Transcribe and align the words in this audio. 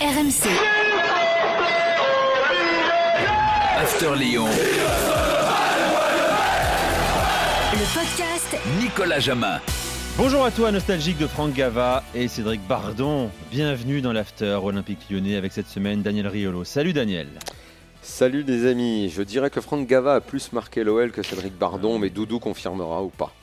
RMC. 0.00 0.48
After 3.76 4.14
Lyon. 4.16 4.46
Le 7.74 7.94
podcast 7.94 8.56
Nicolas 8.80 9.20
Jamin. 9.20 9.60
Bonjour 10.16 10.46
à 10.46 10.50
toi, 10.52 10.72
nostalgique 10.72 11.18
de 11.18 11.26
Franck 11.26 11.52
Gava 11.52 12.02
et 12.14 12.28
Cédric 12.28 12.66
Bardon. 12.66 13.30
Bienvenue 13.50 14.00
dans 14.00 14.14
l'After 14.14 14.58
Olympique 14.62 15.00
lyonnais 15.10 15.36
avec 15.36 15.52
cette 15.52 15.68
semaine 15.68 16.00
Daniel 16.00 16.28
Riolo. 16.28 16.64
Salut 16.64 16.94
Daniel. 16.94 17.28
Salut 18.00 18.42
les 18.42 18.64
amis, 18.64 19.10
je 19.10 19.20
dirais 19.20 19.50
que 19.50 19.60
Franck 19.60 19.86
Gava 19.86 20.14
a 20.14 20.20
plus 20.22 20.54
marqué 20.54 20.82
l'OL 20.82 21.12
que 21.12 21.22
Cédric 21.22 21.58
Bardon, 21.58 21.98
mais 21.98 22.08
Doudou 22.08 22.38
confirmera 22.38 23.02
ou 23.02 23.10
pas. 23.10 23.34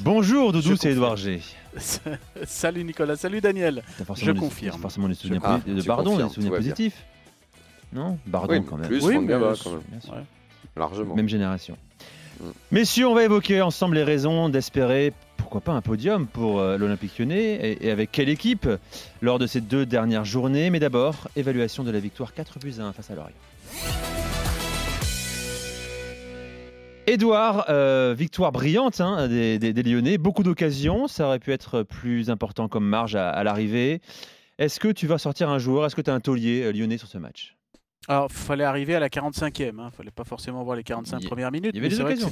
Bonjour 0.00 0.52
Doudou, 0.52 0.76
c'est 0.76 0.90
Edouard 0.90 1.16
G. 1.16 1.40
Salut 2.46 2.84
Nicolas, 2.84 3.16
salut 3.16 3.40
Daniel. 3.40 3.82
Je 4.16 4.30
des- 4.32 4.38
confirme. 4.38 4.80
forcément 4.80 5.08
des 5.08 5.14
souvenirs 5.14 5.40
Ah, 5.44 5.60
de 5.66 5.82
Bardon, 5.82 6.16
des 6.16 6.28
souvenirs 6.28 6.52
positifs. 6.54 7.04
Non 7.92 8.18
Bardon 8.26 8.54
Oui, 8.54 8.64
quand 8.66 8.76
même. 8.76 8.88
plus 8.88 9.04
Oui, 9.04 9.18
mais, 9.18 9.32
quand 9.34 9.40
même, 9.40 9.80
Bien 9.88 10.00
sûr. 10.00 10.12
Ouais. 10.12 10.22
largement. 10.76 11.14
Même 11.14 11.28
génération. 11.28 11.76
Mm. 12.40 12.44
Messieurs, 12.72 13.06
on 13.08 13.14
va 13.14 13.24
évoquer 13.24 13.60
ensemble 13.62 13.94
les 13.96 14.04
raisons 14.04 14.48
d'espérer, 14.48 15.12
pourquoi 15.36 15.60
pas, 15.60 15.72
un 15.72 15.80
podium 15.82 16.26
pour 16.26 16.60
euh, 16.60 16.76
l'Olympique 16.78 17.18
lyonnais 17.18 17.54
et, 17.54 17.86
et 17.86 17.90
avec 17.90 18.10
quelle 18.12 18.28
équipe 18.28 18.68
lors 19.20 19.38
de 19.38 19.46
ces 19.46 19.60
deux 19.60 19.86
dernières 19.86 20.24
journées. 20.24 20.70
Mais 20.70 20.80
d'abord, 20.80 21.28
évaluation 21.36 21.84
de 21.84 21.90
la 21.90 22.00
victoire 22.00 22.34
4 22.34 22.58
buts 22.58 22.74
à 22.78 22.82
1 22.82 22.92
face 22.92 23.10
à 23.10 23.14
Lorient. 23.14 23.32
Édouard, 27.12 27.66
euh, 27.68 28.14
victoire 28.16 28.52
brillante 28.52 29.02
hein, 29.02 29.28
des 29.28 29.82
Lyonnais, 29.82 30.16
beaucoup 30.16 30.42
d'occasions, 30.42 31.08
ça 31.08 31.26
aurait 31.26 31.40
pu 31.40 31.52
être 31.52 31.82
plus 31.82 32.30
important 32.30 32.68
comme 32.68 32.86
marge 32.86 33.16
à, 33.16 33.28
à 33.28 33.44
l'arrivée. 33.44 34.00
Est-ce 34.56 34.80
que 34.80 34.88
tu 34.88 35.06
vas 35.06 35.18
sortir 35.18 35.50
un 35.50 35.58
joueur 35.58 35.84
Est-ce 35.84 35.94
que 35.94 36.00
tu 36.00 36.08
as 36.08 36.14
un 36.14 36.20
taulier 36.20 36.62
euh, 36.62 36.72
lyonnais 36.72 36.96
sur 36.96 37.08
ce 37.08 37.18
match? 37.18 37.54
Alors, 38.08 38.26
il 38.30 38.36
fallait 38.36 38.64
arriver 38.64 38.96
à 38.96 39.00
la 39.00 39.08
45e. 39.08 39.50
Il 39.78 39.84
ne 39.84 39.90
fallait 39.90 40.10
pas 40.10 40.24
forcément 40.24 40.64
voir 40.64 40.76
les 40.76 40.82
45 40.82 41.18
Il 41.20 41.24
y- 41.24 41.28
premières 41.28 41.52
minutes. 41.52 41.70
il 41.72 41.76
y 41.76 41.78
avait 41.78 41.88
des 41.88 42.00
occasions, 42.00 42.30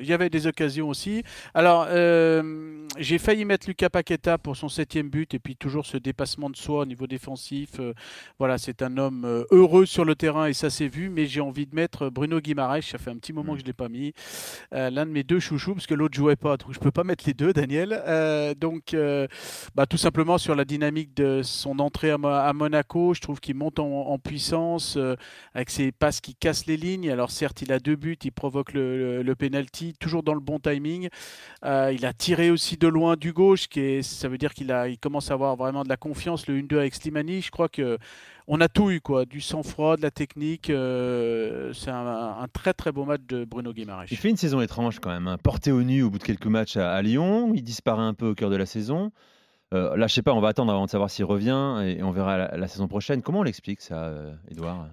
Il 0.00 0.06
y 0.06 0.12
avait 0.12 0.28
des 0.28 0.46
occasions 0.46 0.88
aussi. 0.90 1.22
Alors, 1.54 1.86
euh, 1.88 2.86
j'ai 2.98 3.16
failli 3.18 3.46
mettre 3.46 3.66
Lucas 3.66 3.88
Paqueta 3.88 4.36
pour 4.36 4.56
son 4.56 4.68
septième 4.68 5.08
but 5.08 5.32
et 5.32 5.38
puis 5.38 5.56
toujours 5.56 5.86
ce 5.86 5.96
dépassement 5.96 6.50
de 6.50 6.56
soi 6.56 6.80
au 6.80 6.84
niveau 6.84 7.06
défensif. 7.06 7.70
Euh, 7.80 7.94
voilà, 8.38 8.58
c'est 8.58 8.82
un 8.82 8.98
homme 8.98 9.24
euh, 9.24 9.44
heureux 9.50 9.86
sur 9.86 10.04
le 10.04 10.14
terrain 10.14 10.46
et 10.46 10.52
ça 10.52 10.68
s'est 10.68 10.88
vu. 10.88 11.08
Mais 11.08 11.24
j'ai 11.24 11.40
envie 11.40 11.66
de 11.66 11.74
mettre 11.74 12.10
Bruno 12.10 12.38
Guimaraes. 12.38 12.82
Ça 12.82 12.98
fait 12.98 13.10
un 13.10 13.16
petit 13.16 13.32
moment 13.32 13.52
Mm. 13.52 13.56
que 13.56 13.60
je 13.60 13.64
ne 13.64 13.68
l'ai 13.68 13.72
pas 13.72 13.88
mis. 13.88 14.12
Euh, 14.74 14.90
L'un 14.90 15.06
de 15.06 15.10
mes 15.12 15.22
deux 15.22 15.40
chouchous 15.40 15.72
parce 15.74 15.86
que 15.86 15.94
l'autre 15.94 16.14
jouait 16.14 16.36
pas. 16.36 16.58
Donc, 16.58 16.74
je 16.74 16.78
peux 16.78 16.90
pas 16.90 17.04
mettre 17.04 17.24
les 17.26 17.32
deux, 17.34 17.54
Daniel. 17.54 18.02
Donc, 18.60 18.94
bah, 19.74 19.86
tout 19.86 19.96
simplement 19.96 20.36
sur 20.36 20.54
la 20.54 20.66
dynamique 20.66 21.16
de 21.16 21.40
son 21.42 21.78
entrée 21.78 22.10
à, 22.10 22.18
Mo- 22.18 22.28
à 22.28 22.52
Monaco. 22.52 23.14
Je 23.14 23.20
trouve 23.22 23.40
qu'il 23.40 23.54
monte 23.54 23.78
en, 23.78 23.86
en 23.88 24.18
puissance. 24.18 24.89
Euh, 24.96 25.16
avec 25.54 25.70
ses 25.70 25.92
passes 25.92 26.20
qui 26.20 26.34
cassent 26.34 26.66
les 26.66 26.76
lignes. 26.76 27.10
Alors 27.10 27.30
certes, 27.30 27.62
il 27.62 27.72
a 27.72 27.78
deux 27.78 27.96
buts, 27.96 28.18
il 28.24 28.32
provoque 28.32 28.72
le, 28.72 29.22
le, 29.22 29.34
penalty, 29.34 29.94
toujours 29.98 30.22
dans 30.22 30.34
le 30.34 30.40
bon 30.40 30.58
timing. 30.58 31.08
Euh, 31.64 31.92
il 31.94 32.06
a 32.06 32.12
tiré 32.12 32.50
aussi 32.50 32.76
de 32.76 32.88
loin 32.88 33.16
du 33.16 33.32
gauche, 33.32 33.68
qui 33.68 33.80
est, 33.80 34.02
ça 34.02 34.28
veut 34.28 34.38
dire 34.38 34.54
qu'il 34.54 34.74
il 34.88 34.98
commence 34.98 35.30
à 35.30 35.34
avoir 35.34 35.56
vraiment 35.56 35.82
de 35.84 35.88
la 35.88 35.96
confiance. 35.96 36.46
Le 36.46 36.58
1-2 36.60 36.78
avec 36.78 36.94
Slimani, 36.94 37.42
je 37.42 37.50
crois 37.50 37.68
que 37.68 37.98
on 38.52 38.60
a 38.60 38.68
tout 38.68 38.90
eu, 38.90 39.00
quoi, 39.00 39.26
du 39.26 39.40
sang-froid, 39.40 39.96
de 39.96 40.02
la 40.02 40.10
technique. 40.10 40.70
euh, 40.70 41.72
c'est 41.72 41.90
un, 41.90 42.36
un 42.40 42.48
très 42.48 42.72
très 42.74 42.90
beau 42.90 43.04
match 43.04 43.20
de 43.28 43.44
Bruno 43.44 43.72
Guimaraes. 43.72 44.06
Il 44.10 44.16
fait 44.16 44.30
une 44.30 44.36
saison 44.36 44.60
étrange 44.60 44.98
quand 44.98 45.10
même. 45.10 45.28
hein. 45.28 45.38
Porté 45.42 45.70
au 45.70 45.82
nu 45.82 46.02
au 46.02 46.10
bout 46.10 46.18
de 46.18 46.24
quelques 46.24 46.46
matchs 46.46 46.76
à, 46.76 46.92
à 46.92 47.00
Lyon, 47.02 47.52
il 47.54 47.62
disparaît 47.62 48.02
un 48.02 48.14
peu 48.14 48.26
au 48.28 48.34
cœur 48.34 48.50
de 48.50 48.56
la 48.56 48.66
saison. 48.66 49.12
Euh, 49.72 49.96
là, 49.96 50.08
je 50.08 50.14
sais 50.14 50.22
pas, 50.22 50.32
on 50.32 50.40
va 50.40 50.48
attendre 50.48 50.72
avant 50.72 50.84
de 50.86 50.90
savoir 50.90 51.10
s'il 51.10 51.24
revient 51.24 51.82
et 51.84 52.02
on 52.02 52.10
verra 52.10 52.36
la, 52.36 52.56
la 52.56 52.68
saison 52.68 52.88
prochaine. 52.88 53.22
Comment 53.22 53.40
on 53.40 53.44
l'explique 53.44 53.80
ça, 53.80 54.04
euh, 54.04 54.34
Edouard 54.50 54.88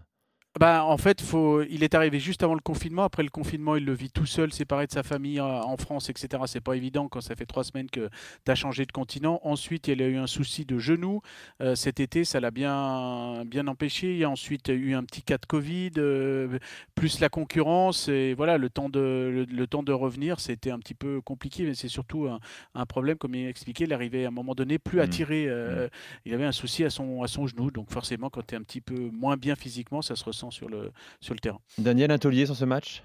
Bah, 0.59 0.83
en 0.85 0.97
fait, 0.97 1.21
faut... 1.21 1.61
il 1.63 1.83
est 1.83 1.93
arrivé 1.93 2.19
juste 2.19 2.41
avant 2.41 2.55
le 2.55 2.61
confinement. 2.61 3.03
Après 3.03 3.21
le 3.21 3.29
confinement, 3.29 3.75
il 3.75 3.85
le 3.85 3.93
vit 3.93 4.09
tout 4.09 4.25
seul, 4.25 4.51
séparé 4.51 4.87
de 4.87 4.91
sa 4.91 5.03
famille 5.03 5.39
euh, 5.39 5.43
en 5.43 5.77
France, 5.77 6.09
etc. 6.09 6.43
C'est 6.47 6.61
pas 6.61 6.75
évident 6.75 7.07
quand 7.07 7.21
ça 7.21 7.35
fait 7.35 7.45
trois 7.45 7.63
semaines 7.63 7.89
que 7.91 8.09
tu 8.43 8.51
as 8.51 8.55
changé 8.55 8.85
de 8.85 8.91
continent. 8.91 9.39
Ensuite, 9.43 9.87
il 9.87 10.01
a 10.01 10.07
eu 10.07 10.17
un 10.17 10.25
souci 10.25 10.65
de 10.65 10.79
genou. 10.79 11.21
Euh, 11.61 11.75
cet 11.75 11.99
été, 11.99 12.23
ça 12.23 12.39
l'a 12.39 12.49
bien, 12.49 13.43
bien 13.45 13.67
empêché. 13.67 14.13
Il 14.13 14.17
y 14.17 14.23
a 14.23 14.29
ensuite 14.31 14.69
eu 14.69 14.95
un 14.95 15.03
petit 15.03 15.21
cas 15.21 15.37
de 15.37 15.45
Covid, 15.45 15.91
euh, 15.97 16.57
plus 16.95 17.19
la 17.19 17.29
concurrence. 17.29 18.07
Et 18.07 18.33
voilà, 18.33 18.57
le 18.57 18.69
temps 18.71 18.89
de, 18.89 18.99
le, 18.99 19.43
le 19.45 19.67
temps 19.67 19.83
de 19.83 19.91
revenir, 19.91 20.39
c'était 20.39 20.71
un 20.71 20.79
petit 20.79 20.95
peu 20.95 21.21
compliqué. 21.21 21.65
Mais 21.65 21.75
c'est 21.75 21.87
surtout 21.87 22.25
un, 22.27 22.39
un 22.73 22.85
problème, 22.87 23.17
comme 23.17 23.35
il 23.35 23.47
expliqué. 23.47 23.83
Il 23.83 23.93
arrivait 23.93 24.25
à 24.25 24.29
un 24.29 24.31
moment 24.31 24.55
donné 24.55 24.79
plus 24.79 25.01
à 25.01 25.05
Mm. 25.05 25.09
tirer. 25.09 25.45
euh, 25.47 25.87
Il 26.25 26.33
avait 26.33 26.45
un 26.45 26.51
souci 26.51 26.83
à 26.83 26.89
son, 26.89 27.21
à 27.21 27.27
son 27.27 27.45
genou. 27.45 27.69
Donc 27.69 27.91
forcément, 27.91 28.29
quand 28.31 28.45
tu 28.47 28.55
es 28.55 28.57
un 28.57 28.63
petit 28.63 28.81
peu 28.81 28.95
moins 29.11 29.37
bien 29.37 29.55
physiquement, 29.55 30.01
ça 30.01 30.15
se 30.15 30.23
ressent 30.23 30.46
sur 30.51 30.69
le, 30.69 30.91
sur 31.21 31.33
le 31.33 31.39
terrain. 31.39 31.59
Daniel, 31.77 32.11
un 32.11 32.17
taulier 32.17 32.45
sur 32.45 32.55
ce 32.55 32.65
match? 32.65 33.03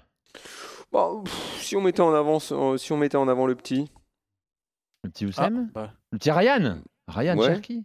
Bon, 0.91 1.23
pff, 1.23 1.61
si 1.61 1.75
on 1.75 1.81
mettait 1.81 2.01
en 2.01 2.13
avant, 2.13 2.39
ce- 2.39 2.77
si 2.77 2.91
on 2.91 2.97
mettait 2.97 3.17
en 3.17 3.27
avant 3.27 3.47
le 3.47 3.55
petit, 3.55 3.89
Le 5.03 5.09
petit 5.09 5.25
Ah, 5.25 5.29
Oussem? 5.47 5.69
bah, 5.73 5.93
Le 6.11 6.17
petit 6.17 6.31
Ryan? 6.31 6.81
Ryan 7.07 7.37
Ouais. 7.37 7.47
Cherki? 7.47 7.83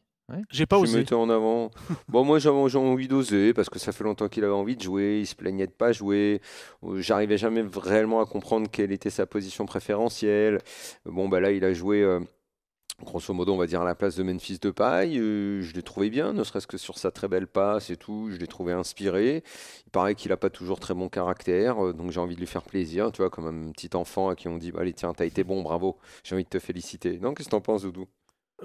J'ai 0.50 0.66
pas 0.66 0.76
je 0.76 0.82
osé. 0.82 0.98
mettais 0.98 1.14
en 1.14 1.30
avant. 1.30 1.70
bon, 2.08 2.22
moi 2.22 2.38
j'avais 2.38 2.68
j'ai 2.68 2.76
envie 2.76 3.08
d'oser 3.08 3.54
parce 3.54 3.70
que 3.70 3.78
ça 3.78 3.92
fait 3.92 4.04
longtemps 4.04 4.28
qu'il 4.28 4.44
avait 4.44 4.52
envie 4.52 4.76
de 4.76 4.82
jouer, 4.82 5.20
il 5.20 5.26
se 5.26 5.34
plaignait 5.34 5.66
de 5.66 5.72
pas 5.72 5.90
jouer. 5.92 6.42
Euh, 6.84 7.00
J'arrivais 7.00 7.38
jamais 7.38 7.64
réellement 7.74 8.20
à 8.20 8.26
comprendre 8.26 8.68
quelle 8.70 8.92
était 8.92 9.08
sa 9.08 9.24
position 9.26 9.64
préférentielle. 9.64 10.58
Bon, 11.06 11.30
bah 11.30 11.40
là, 11.40 11.50
il 11.50 11.64
a 11.64 11.72
joué. 11.72 12.02
euh, 12.02 12.20
Grosso 13.04 13.32
modo, 13.32 13.54
on 13.54 13.56
va 13.56 13.66
dire 13.66 13.80
à 13.80 13.84
la 13.84 13.94
place 13.94 14.16
de 14.16 14.24
Memphis 14.24 14.58
de 14.58 14.70
paille. 14.70 15.16
je 15.18 15.72
l'ai 15.72 15.82
trouvé 15.82 16.10
bien, 16.10 16.32
ne 16.32 16.42
serait-ce 16.42 16.66
que 16.66 16.76
sur 16.76 16.98
sa 16.98 17.12
très 17.12 17.28
belle 17.28 17.46
passe 17.46 17.90
et 17.90 17.96
tout. 17.96 18.28
Je 18.30 18.36
l'ai 18.36 18.48
trouvé 18.48 18.72
inspiré. 18.72 19.44
Il 19.86 19.90
paraît 19.90 20.16
qu'il 20.16 20.30
n'a 20.30 20.36
pas 20.36 20.50
toujours 20.50 20.80
très 20.80 20.94
bon 20.94 21.08
caractère, 21.08 21.84
euh, 21.86 21.92
donc 21.92 22.10
j'ai 22.10 22.18
envie 22.20 22.34
de 22.34 22.40
lui 22.40 22.46
faire 22.48 22.64
plaisir, 22.64 23.12
tu 23.12 23.22
vois, 23.22 23.30
comme 23.30 23.46
un 23.46 23.70
petit 23.70 23.90
enfant 23.94 24.28
à 24.30 24.34
qui 24.34 24.48
on 24.48 24.58
dit 24.58 24.72
bah, 24.72 24.80
Allez, 24.80 24.94
tiens, 24.94 25.14
t'as 25.14 25.26
été 25.26 25.44
bon, 25.44 25.62
bravo, 25.62 25.96
j'ai 26.24 26.34
envie 26.34 26.44
de 26.44 26.48
te 26.48 26.58
féliciter. 26.58 27.18
Non, 27.20 27.34
qu'est-ce 27.34 27.48
que 27.48 27.52
t'en 27.52 27.60
penses, 27.60 27.82
Doudou? 27.82 28.08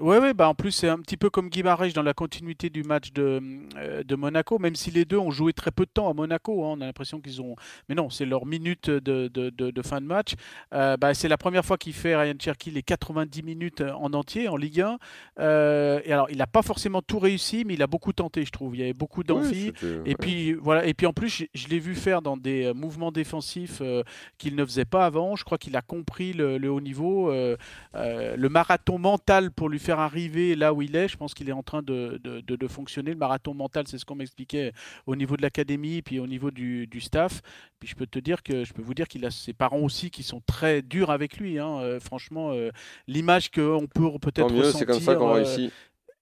Ouais, 0.00 0.18
ouais, 0.18 0.34
bah 0.34 0.48
en 0.48 0.56
plus, 0.56 0.72
c'est 0.72 0.88
un 0.88 0.98
petit 0.98 1.16
peu 1.16 1.30
comme 1.30 1.48
Guy 1.48 1.62
Barège 1.62 1.92
dans 1.92 2.02
la 2.02 2.14
continuité 2.14 2.68
du 2.68 2.82
match 2.82 3.12
de, 3.12 3.40
euh, 3.76 4.02
de 4.02 4.16
Monaco, 4.16 4.58
même 4.58 4.74
si 4.74 4.90
les 4.90 5.04
deux 5.04 5.18
ont 5.18 5.30
joué 5.30 5.52
très 5.52 5.70
peu 5.70 5.84
de 5.84 5.90
temps 5.90 6.10
à 6.10 6.14
Monaco. 6.14 6.64
hein, 6.64 6.74
on 6.76 6.80
a 6.80 6.86
l'impression 6.86 7.20
qu'ils 7.20 7.40
ont. 7.40 7.54
Mais 7.88 7.94
non, 7.94 8.10
c'est 8.10 8.24
leur 8.26 8.44
minute 8.44 8.90
de, 8.90 9.28
de, 9.28 9.50
de- 9.50 9.82
fin 9.82 10.00
de 10.00 10.06
match. 10.06 10.32
Euh, 10.72 10.96
bah, 10.96 11.14
c'est 11.14 11.28
la 11.28 11.36
première 11.36 11.64
fois 11.64 11.78
qu'il 11.78 11.92
fait 11.92 12.16
Ryan 12.16 12.34
Cherky 12.40 12.72
les 12.72 12.82
90 12.82 13.44
minutes 13.44 13.82
en 13.82 14.12
entier 14.14 14.48
en 14.48 14.56
Ligue 14.56 14.80
1. 14.80 14.98
Euh, 15.38 16.00
et 16.04 16.12
alors, 16.12 16.26
il 16.28 16.38
n'a 16.38 16.48
pas 16.48 16.62
forcément 16.62 17.00
tout 17.00 17.20
réussi, 17.20 17.62
mais 17.64 17.74
il 17.74 17.82
a 17.82 17.86
beaucoup 17.86 18.12
tenté, 18.12 18.44
je 18.44 18.50
trouve. 18.50 18.74
Il 18.74 18.80
y 18.80 18.82
avait 18.82 18.94
beaucoup 18.94 19.22
d'envie. 19.22 19.70
Oui, 19.80 19.88
Et 20.06 20.08
ouais. 20.08 20.14
puis 20.18 20.54
voilà. 20.54 20.86
Et 20.86 20.94
puis 20.94 21.06
en 21.06 21.12
plus, 21.12 21.28
je, 21.28 21.44
je 21.54 21.68
l'ai 21.68 21.78
vu 21.78 21.94
faire 21.94 22.20
dans 22.20 22.36
des 22.36 22.64
euh, 22.64 22.74
mouvements 22.74 23.12
défensifs 23.12 23.78
euh, 23.80 24.02
qu'il 24.38 24.56
ne 24.56 24.64
faisait 24.64 24.86
pas 24.86 25.06
avant. 25.06 25.36
Je 25.36 25.44
crois 25.44 25.58
qu'il 25.58 25.76
a 25.76 25.82
compris 25.82 26.32
le, 26.32 26.58
le 26.58 26.68
haut 26.68 26.80
niveau, 26.80 27.30
euh, 27.30 27.56
euh, 27.94 28.34
le 28.36 28.48
marathon 28.48 28.98
mental 28.98 29.52
pour 29.52 29.68
lui 29.68 29.78
faire 29.84 30.00
arriver 30.00 30.54
là 30.56 30.72
où 30.74 30.82
il 30.82 30.96
est. 30.96 31.08
Je 31.08 31.16
pense 31.16 31.34
qu'il 31.34 31.48
est 31.48 31.52
en 31.52 31.62
train 31.62 31.82
de, 31.82 32.20
de- 32.24 32.40
de- 32.40 32.56
de 32.56 32.68
fonctionner. 32.68 33.10
Le 33.12 33.16
marathon 33.16 33.54
mental, 33.54 33.84
c'est 33.86 33.98
ce 33.98 34.04
qu'on 34.04 34.14
m'expliquait 34.14 34.72
au 35.06 35.14
niveau 35.16 35.36
de 35.36 35.42
l'académie, 35.42 36.02
puis 36.02 36.18
au 36.18 36.26
niveau 36.26 36.50
du, 36.50 36.86
du 36.86 37.00
staff. 37.00 37.40
Puis 37.78 37.88
je 37.88 37.94
peux 37.94 38.06
te 38.06 38.18
dire 38.18 38.42
que 38.42 38.64
je 38.64 38.72
peux 38.72 38.82
vous 38.82 38.94
dire 38.94 39.06
qu'il 39.08 39.24
a 39.26 39.30
ses 39.30 39.52
parents 39.52 39.80
aussi 39.80 40.10
qui 40.10 40.22
sont 40.22 40.40
très 40.46 40.82
durs 40.82 41.10
avec 41.10 41.36
lui. 41.36 41.58
hein. 41.58 41.78
Euh, 41.80 42.00
franchement, 42.00 42.50
euh, 42.52 42.70
l'image 43.06 43.50
qu'on 43.50 43.86
peut 43.92 44.10
peut-être 44.20 44.52
mieux, 44.52 44.72
c'est 44.72 44.86
comme 44.86 45.00
ça 45.00 45.14
qu'on 45.14 45.28
ressentir, 45.32 45.48
euh, 45.50 45.54
réussit. 45.56 45.72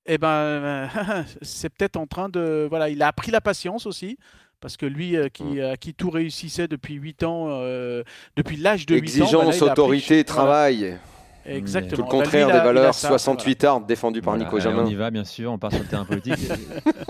eh 0.06 0.19
ben, 0.19 0.29
euh, 0.29 0.87
c'est 1.43 1.69
peut-être 1.69 1.97
en 1.97 2.06
train 2.06 2.29
de. 2.29 2.67
Voilà, 2.69 2.89
il 2.89 3.03
a 3.03 3.09
appris 3.09 3.31
la 3.31 3.41
patience 3.41 3.87
aussi. 3.87 4.19
Parce 4.61 4.77
que 4.77 4.87
lui, 4.87 5.17
euh, 5.17 5.29
qui, 5.29 5.43
Mm. 5.43 5.61
à 5.73 5.77
qui 5.77 5.93
tout 5.93 6.09
réussissait 6.09 6.69
depuis 6.69 6.94
8 6.94 7.25
ans, 7.25 7.47
euh, 7.50 8.05
depuis 8.37 8.56
l'âge 8.56 8.87
de 8.87 8.94
8 8.94 9.00
ans. 9.00 9.03
Exigence, 9.25 9.61
autorité, 9.62 10.15
voilà, 10.15 10.25
travail. 10.25 10.99
Exactement. 11.47 11.97
Tout 11.97 12.03
le 12.03 12.03
Bah, 12.03 12.25
contraire 12.25 12.47
des 12.49 12.53
valeurs 12.59 12.95
ça, 12.95 13.09
68 13.09 13.65
arts 13.65 13.81
défendues 13.81 14.21
par 14.23 14.35
Voilà, 14.35 14.45
Nico 14.45 14.61
Jamin. 14.61 14.83
On 14.85 14.87
y 14.87 14.95
va, 14.95 15.11
bien 15.11 15.25
sûr, 15.25 15.53
on 15.53 15.59
part 15.59 15.73
sur 15.73 15.81
le 15.83 15.87
terrain 15.89 16.05
politique. 16.05 16.35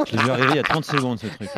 Je 0.07 0.17
l'ai 0.17 0.23
vu 0.23 0.31
arriver 0.31 0.49
il 0.51 0.57
y 0.57 0.61
a 0.61 0.63
30 0.65 0.85
secondes, 0.85 1.19
ce 1.19 1.27
truc 1.27 1.49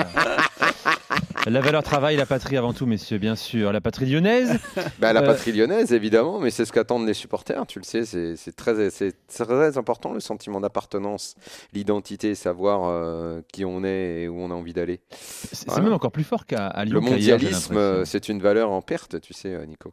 La 1.46 1.60
valeur 1.60 1.82
travail, 1.82 2.16
la 2.16 2.24
patrie 2.24 2.56
avant 2.56 2.72
tout, 2.72 2.86
messieurs, 2.86 3.18
bien 3.18 3.36
sûr. 3.36 3.70
La 3.72 3.80
patrie 3.82 4.06
lyonnaise. 4.06 4.58
Bah, 4.98 5.12
la 5.12 5.20
Euh, 5.20 5.26
patrie 5.26 5.52
lyonnaise, 5.52 5.92
évidemment, 5.92 6.38
mais 6.40 6.50
c'est 6.50 6.64
ce 6.64 6.72
qu'attendent 6.72 7.06
les 7.06 7.14
supporters, 7.14 7.66
tu 7.66 7.78
le 7.78 7.84
sais, 7.84 8.04
c'est 8.04 8.56
très, 8.56 9.76
important 9.76 10.12
le 10.12 10.20
sentiment 10.20 10.60
d'appartenance, 10.60 11.34
l'identité, 11.74 12.34
savoir 12.34 12.84
euh, 12.86 13.40
qui 13.52 13.64
on 13.64 13.84
est 13.84 14.22
et 14.22 14.28
où 14.28 14.40
on 14.40 14.50
a 14.50 14.54
envie 14.54 14.72
d'aller. 14.72 15.00
C'est 15.10 15.66
Voilà. 15.68 15.82
même 15.84 15.92
encore 15.92 16.12
plus 16.12 16.24
fort 16.24 16.46
qu'à 16.46 16.72
Lyon. 16.84 16.94
Le 16.94 17.00
mondialisme, 17.00 17.76
euh, 17.76 18.04
c'est 18.04 18.28
une 18.28 18.40
valeur 18.40 18.70
en 18.70 18.80
perte, 18.82 19.20
tu 19.20 19.34
sais, 19.34 19.66
Nico. 19.66 19.92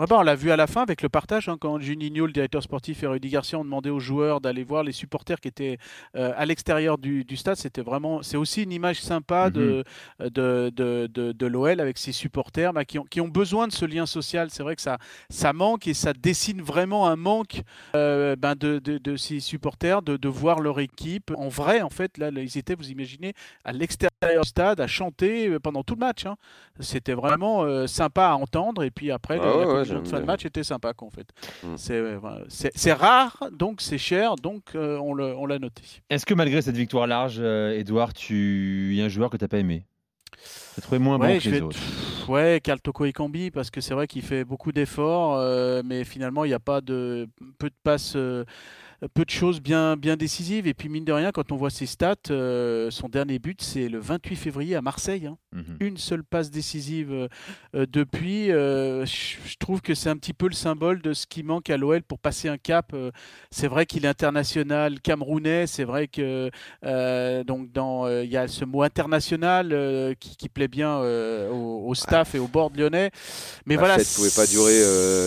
Ah 0.00 0.06
bah, 0.06 0.18
on 0.20 0.22
l'a 0.22 0.36
vu 0.36 0.52
à 0.52 0.56
la 0.56 0.68
fin 0.68 0.82
avec 0.82 1.02
le 1.02 1.08
partage, 1.08 1.48
hein, 1.48 1.56
quand 1.60 1.80
Juninho, 1.80 2.26
le 2.26 2.32
directeur 2.32 2.62
sportif, 2.62 3.02
et 3.02 3.08
Rudy 3.08 3.30
Garcia 3.30 3.58
ont 3.58 3.64
demandé 3.64 3.90
aux 3.90 3.98
joueurs 3.98 4.40
d'aller 4.40 4.62
voir 4.62 4.84
les 4.84 4.92
supporters 4.92 5.40
qui 5.40 5.48
étaient 5.48 5.78
euh, 6.14 6.32
à 6.36 6.46
l'extérieur 6.46 6.98
du, 6.98 7.24
du 7.24 7.36
stade. 7.36 7.56
C'était 7.56 7.82
vraiment, 7.82 8.22
c'est 8.22 8.36
aussi 8.36 8.62
une 8.62 8.70
image 8.70 9.00
sympa 9.00 9.50
de, 9.50 9.82
de, 10.20 10.70
de, 10.72 11.08
de, 11.12 11.32
de 11.32 11.46
l'OL 11.46 11.80
avec 11.80 11.98
ses 11.98 12.12
supporters 12.12 12.72
bah, 12.72 12.84
qui, 12.84 13.00
ont, 13.00 13.04
qui 13.10 13.20
ont 13.20 13.26
besoin 13.26 13.66
de 13.66 13.72
ce 13.72 13.84
lien 13.86 14.06
social. 14.06 14.50
C'est 14.50 14.62
vrai 14.62 14.76
que 14.76 14.82
ça, 14.82 14.98
ça 15.30 15.52
manque 15.52 15.88
et 15.88 15.94
ça 15.94 16.12
dessine 16.12 16.62
vraiment 16.62 17.08
un 17.08 17.16
manque 17.16 17.62
euh, 17.96 18.36
ben 18.36 18.54
de, 18.54 18.78
de, 18.78 18.98
de 18.98 19.16
ces 19.16 19.40
supporters 19.40 20.02
de, 20.02 20.16
de 20.16 20.28
voir 20.28 20.60
leur 20.60 20.78
équipe 20.78 21.32
en 21.36 21.48
vrai. 21.48 21.82
En 21.82 21.90
fait, 21.90 22.18
là, 22.18 22.30
ils 22.36 22.56
étaient, 22.56 22.76
vous 22.76 22.90
imaginez, 22.92 23.32
à 23.64 23.72
l'extérieur 23.72 24.07
du 24.20 24.48
stade 24.48 24.80
à 24.80 24.86
chanter 24.86 25.48
euh, 25.48 25.60
pendant 25.60 25.82
tout 25.82 25.94
le 25.94 26.00
match. 26.00 26.26
hein. 26.26 26.36
C'était 26.80 27.12
vraiment 27.14 27.62
euh, 27.62 27.86
sympa 27.86 28.26
à 28.28 28.34
entendre. 28.34 28.82
Et 28.82 28.90
puis 28.90 29.10
après, 29.10 29.38
Ah 29.40 29.46
la 29.46 29.52
ouais, 29.52 29.58
ouais, 29.58 29.64
conclusion 29.66 29.94
de 30.00 30.04
j'aime 30.04 30.06
fin 30.06 30.20
de 30.20 30.24
match 30.26 30.44
était 30.44 30.64
sympa, 30.64 30.92
quoi, 30.92 31.08
en 31.08 31.10
fait. 31.10 31.28
Mm. 31.62 31.76
C'est, 31.76 31.94
euh. 31.94 32.18
C'est- 32.48 32.72
c'est 32.74 32.92
rare, 32.92 33.44
donc 33.52 33.80
c'est 33.80 33.98
cher, 33.98 34.36
donc 34.36 34.74
euh, 34.74 34.98
on 34.98 35.14
le- 35.14 35.34
on 35.36 35.46
l'a 35.46 35.58
noté. 35.58 35.82
Est-ce 36.10 36.26
que 36.26 36.34
malgré 36.34 36.62
cette 36.62 36.76
victoire 36.76 37.06
large, 37.06 37.36
euh, 37.40 37.78
Edouard, 37.78 38.12
tu... 38.12 38.88
il 38.92 38.96
y 38.96 39.02
a 39.02 39.04
un 39.04 39.08
joueur 39.08 39.30
que 39.30 39.36
tu 39.36 39.44
n'as 39.44 39.48
pas 39.48 39.58
aimé? 39.58 39.84
Tu 40.74 40.78
as 40.78 40.82
trouvé 40.82 40.98
moins 40.98 41.18
Ouais, 41.18 41.34
bon 41.34 41.40
que 41.40 41.48
les 41.48 41.60
autres 41.62 41.76
pff, 41.78 42.28
ouais, 42.28 42.60
Carl 42.62 42.80
Toko 42.80 43.04
Ekambi, 43.06 43.50
parce 43.50 43.70
que 43.70 43.80
c'est 43.80 43.94
vrai 43.94 44.06
qu'il 44.06 44.22
fait 44.22 44.44
beaucoup 44.44 44.72
d'efforts, 44.72 45.36
euh, 45.36 45.82
mais 45.84 46.04
finalement, 46.04 46.44
il 46.44 46.48
n'y 46.48 46.54
a 46.54 46.60
pas 46.60 46.80
de 46.80 47.28
peu 47.58 47.68
de 47.70 47.74
passes, 47.82 48.14
euh, 48.14 48.44
peu 49.14 49.24
de 49.24 49.30
choses 49.30 49.60
bien, 49.60 49.96
bien 49.96 50.16
décisives. 50.16 50.66
Et 50.66 50.74
puis, 50.74 50.88
mine 50.88 51.04
de 51.04 51.12
rien, 51.12 51.30
quand 51.30 51.52
on 51.52 51.56
voit 51.56 51.70
ses 51.70 51.86
stats, 51.86 52.16
euh, 52.30 52.90
son 52.90 53.08
dernier 53.08 53.38
but, 53.38 53.62
c'est 53.62 53.88
le 53.88 53.98
28 54.00 54.34
février 54.36 54.74
à 54.74 54.82
Marseille. 54.82 55.26
hein. 55.26 55.36
Mhm. 55.54 55.76
Une 55.80 55.96
seule 55.96 56.24
passe 56.24 56.50
décisive 56.50 57.12
euh, 57.12 57.28
euh, 57.76 57.86
depuis. 57.88 58.50
euh, 58.50 59.06
je 59.06 59.56
trouve 59.58 59.80
que 59.82 59.94
c'est 59.94 60.08
un 60.10 60.16
petit 60.16 60.34
peu 60.34 60.48
le 60.48 60.54
symbole 60.54 61.00
de 61.00 61.12
ce 61.14 61.26
qui 61.26 61.42
manque 61.42 61.70
à 61.70 61.76
l'OL 61.76 62.02
pour 62.02 62.18
passer 62.18 62.48
un 62.48 62.58
cap. 62.58 62.94
c'est 63.50 63.68
vrai 63.68 63.86
qu'il 63.86 64.04
est 64.04 64.08
international 64.08 65.00
camerounais. 65.00 65.66
C'est 65.66 65.84
vrai 65.84 66.08
que 66.08 66.50
donc 67.44 67.70
dans 67.72 68.08
il 68.08 68.28
y 68.30 68.36
a 68.36 68.48
ce 68.48 68.64
mot 68.64 68.82
international 68.82 70.14
qui, 70.20 70.36
qui 70.36 70.48
plaît 70.48 70.68
bien 70.68 70.98
au, 70.98 71.84
au 71.86 71.94
staff 71.94 72.34
et 72.34 72.38
au 72.38 72.48
board 72.48 72.76
lyonnais. 72.76 73.10
Mais 73.66 73.74
La 73.76 73.80
voilà, 73.80 73.98
fête 73.98 74.08
pouvait 74.14 74.30
pas 74.34 74.46
durer 74.46 74.82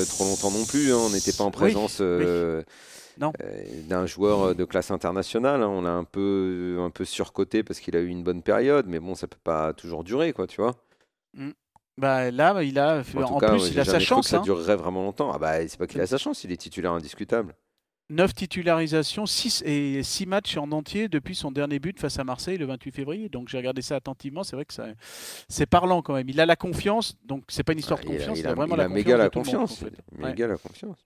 trop 0.07 0.25
longtemps 0.25 0.51
non 0.51 0.65
plus. 0.65 0.91
hein. 0.93 0.97
On 1.05 1.09
n'était 1.09 1.33
pas 1.33 1.43
en 1.45 1.51
présence. 1.51 2.01
Euh, 3.21 3.63
d'un 3.87 4.05
joueur 4.05 4.41
euh, 4.41 4.53
de 4.53 4.65
classe 4.65 4.91
internationale. 4.91 5.61
hein. 5.63 5.67
On 5.67 5.81
l'a 5.81 5.93
un 5.93 6.03
peu, 6.03 6.77
un 6.79 6.89
peu 6.89 7.05
surcoté 7.05 7.63
parce 7.63 7.79
qu'il 7.79 7.95
a 7.95 7.99
eu 7.99 8.07
une 8.07 8.23
bonne 8.23 8.41
période, 8.41 8.85
mais 8.87 8.99
bon, 8.99 9.15
ça 9.15 9.27
peut 9.27 9.37
pas 9.43 9.73
toujours 9.73 10.03
durer, 10.03 10.33
quoi, 10.33 10.47
tu 10.47 10.61
vois. 10.61 10.75
bah, 11.97 12.31
là 12.31 12.61
il 12.63 12.79
a 12.79 13.03
En, 13.15 13.39
cas, 13.39 13.49
plus 13.51 13.69
il 13.69 13.79
a 13.79 13.85
sa 13.85 13.93
jamais 13.93 13.97
cru 13.97 13.97
que 13.99 14.05
chance. 14.05 14.27
ça 14.29 14.37
hein. 14.37 14.41
durerait 14.41 14.75
vraiment 14.75 15.03
longtemps. 15.03 15.31
Ah 15.33 15.37
bah, 15.39 15.67
c'est 15.67 15.77
pas 15.77 15.87
qu'il 15.87 16.01
a 16.01 16.07
sa 16.07 16.17
chance, 16.17 16.43
il 16.43 16.51
est 16.51 16.57
titulaire 16.57 16.93
indiscutable. 16.93 17.53
9 18.09 18.33
titularisations, 18.33 19.25
6 19.25 19.63
et 19.65 20.03
6 20.03 20.25
matchs 20.25 20.57
en 20.57 20.69
entier 20.73 21.07
depuis 21.07 21.33
son 21.33 21.49
dernier 21.49 21.79
but 21.79 21.97
face 21.97 22.19
à 22.19 22.25
Marseille 22.25 22.57
le 22.57 22.65
28 22.65 22.91
février. 22.91 23.29
Donc 23.29 23.47
j'ai 23.47 23.55
regardé 23.57 23.81
ça 23.81 23.95
attentivement, 23.95 24.43
c'est 24.43 24.57
vrai 24.57 24.65
que 24.65 24.73
ça, 24.73 24.87
c'est 25.47 25.65
parlant 25.65 26.01
quand 26.01 26.15
même. 26.15 26.27
Il 26.27 26.41
a 26.41 26.45
la 26.45 26.57
confiance, 26.57 27.15
donc 27.23 27.43
c'est 27.47 27.63
pas 27.63 27.71
une 27.71 27.79
histoire 27.79 27.99
de 28.01 28.05
Ah, 28.09 28.11
il 28.11 28.15
a- 28.15 28.17
confiance, 28.17 28.37
il 28.37 28.41
il, 28.41 28.47
a, 28.47 28.53
vraiment 28.53 28.75
il 28.75 28.77
la 28.79 28.87
confiance. 28.87 29.05
méga 29.05 29.17
la 29.17 29.29
confiance. 29.29 29.71
en 29.71 29.85
fait. 29.85 29.93
il- 30.17 30.23
Ouais. 30.23 30.29
Méga 30.31 30.47
la 30.47 30.57
confiance. 30.57 30.97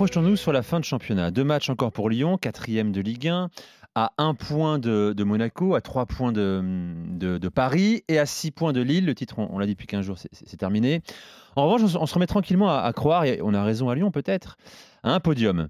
Projetons-nous 0.00 0.36
sur 0.36 0.50
la 0.50 0.62
fin 0.62 0.80
de 0.80 0.84
championnat. 0.86 1.30
Deux 1.30 1.44
matchs 1.44 1.68
encore 1.68 1.92
pour 1.92 2.08
Lyon, 2.08 2.38
quatrième 2.38 2.90
de 2.90 3.02
Ligue 3.02 3.28
1, 3.28 3.50
à 3.94 4.12
un 4.16 4.32
point 4.32 4.78
de, 4.78 5.12
de 5.14 5.24
Monaco, 5.24 5.74
à 5.74 5.82
trois 5.82 6.06
points 6.06 6.32
de, 6.32 6.62
de- 7.18 7.36
de 7.36 7.48
Paris 7.50 8.02
et 8.08 8.18
à 8.18 8.24
six 8.24 8.50
points 8.50 8.72
de 8.72 8.80
Lille. 8.80 9.04
Le 9.04 9.14
titre, 9.14 9.38
on, 9.38 9.50
on 9.52 9.58
l'a 9.58 9.66
dit 9.66 9.72
depuis 9.72 9.86
15 9.86 10.02
jours, 10.06 10.16
c'est- 10.16 10.56
terminé. 10.56 11.02
En 11.54 11.66
revanche, 11.66 11.82
on, 11.82 11.88
se- 11.88 11.98
on 11.98 12.06
se 12.06 12.14
remet 12.14 12.26
tranquillement 12.26 12.70
à, 12.70 12.78
à 12.80 12.92
croire, 12.94 13.26
et 13.26 13.40
on 13.42 13.52
a 13.52 13.62
raison 13.62 13.90
à 13.90 13.94
Lyon 13.94 14.10
peut-être, 14.10 14.56
à 15.02 15.12
un 15.12 15.20
podium. 15.20 15.68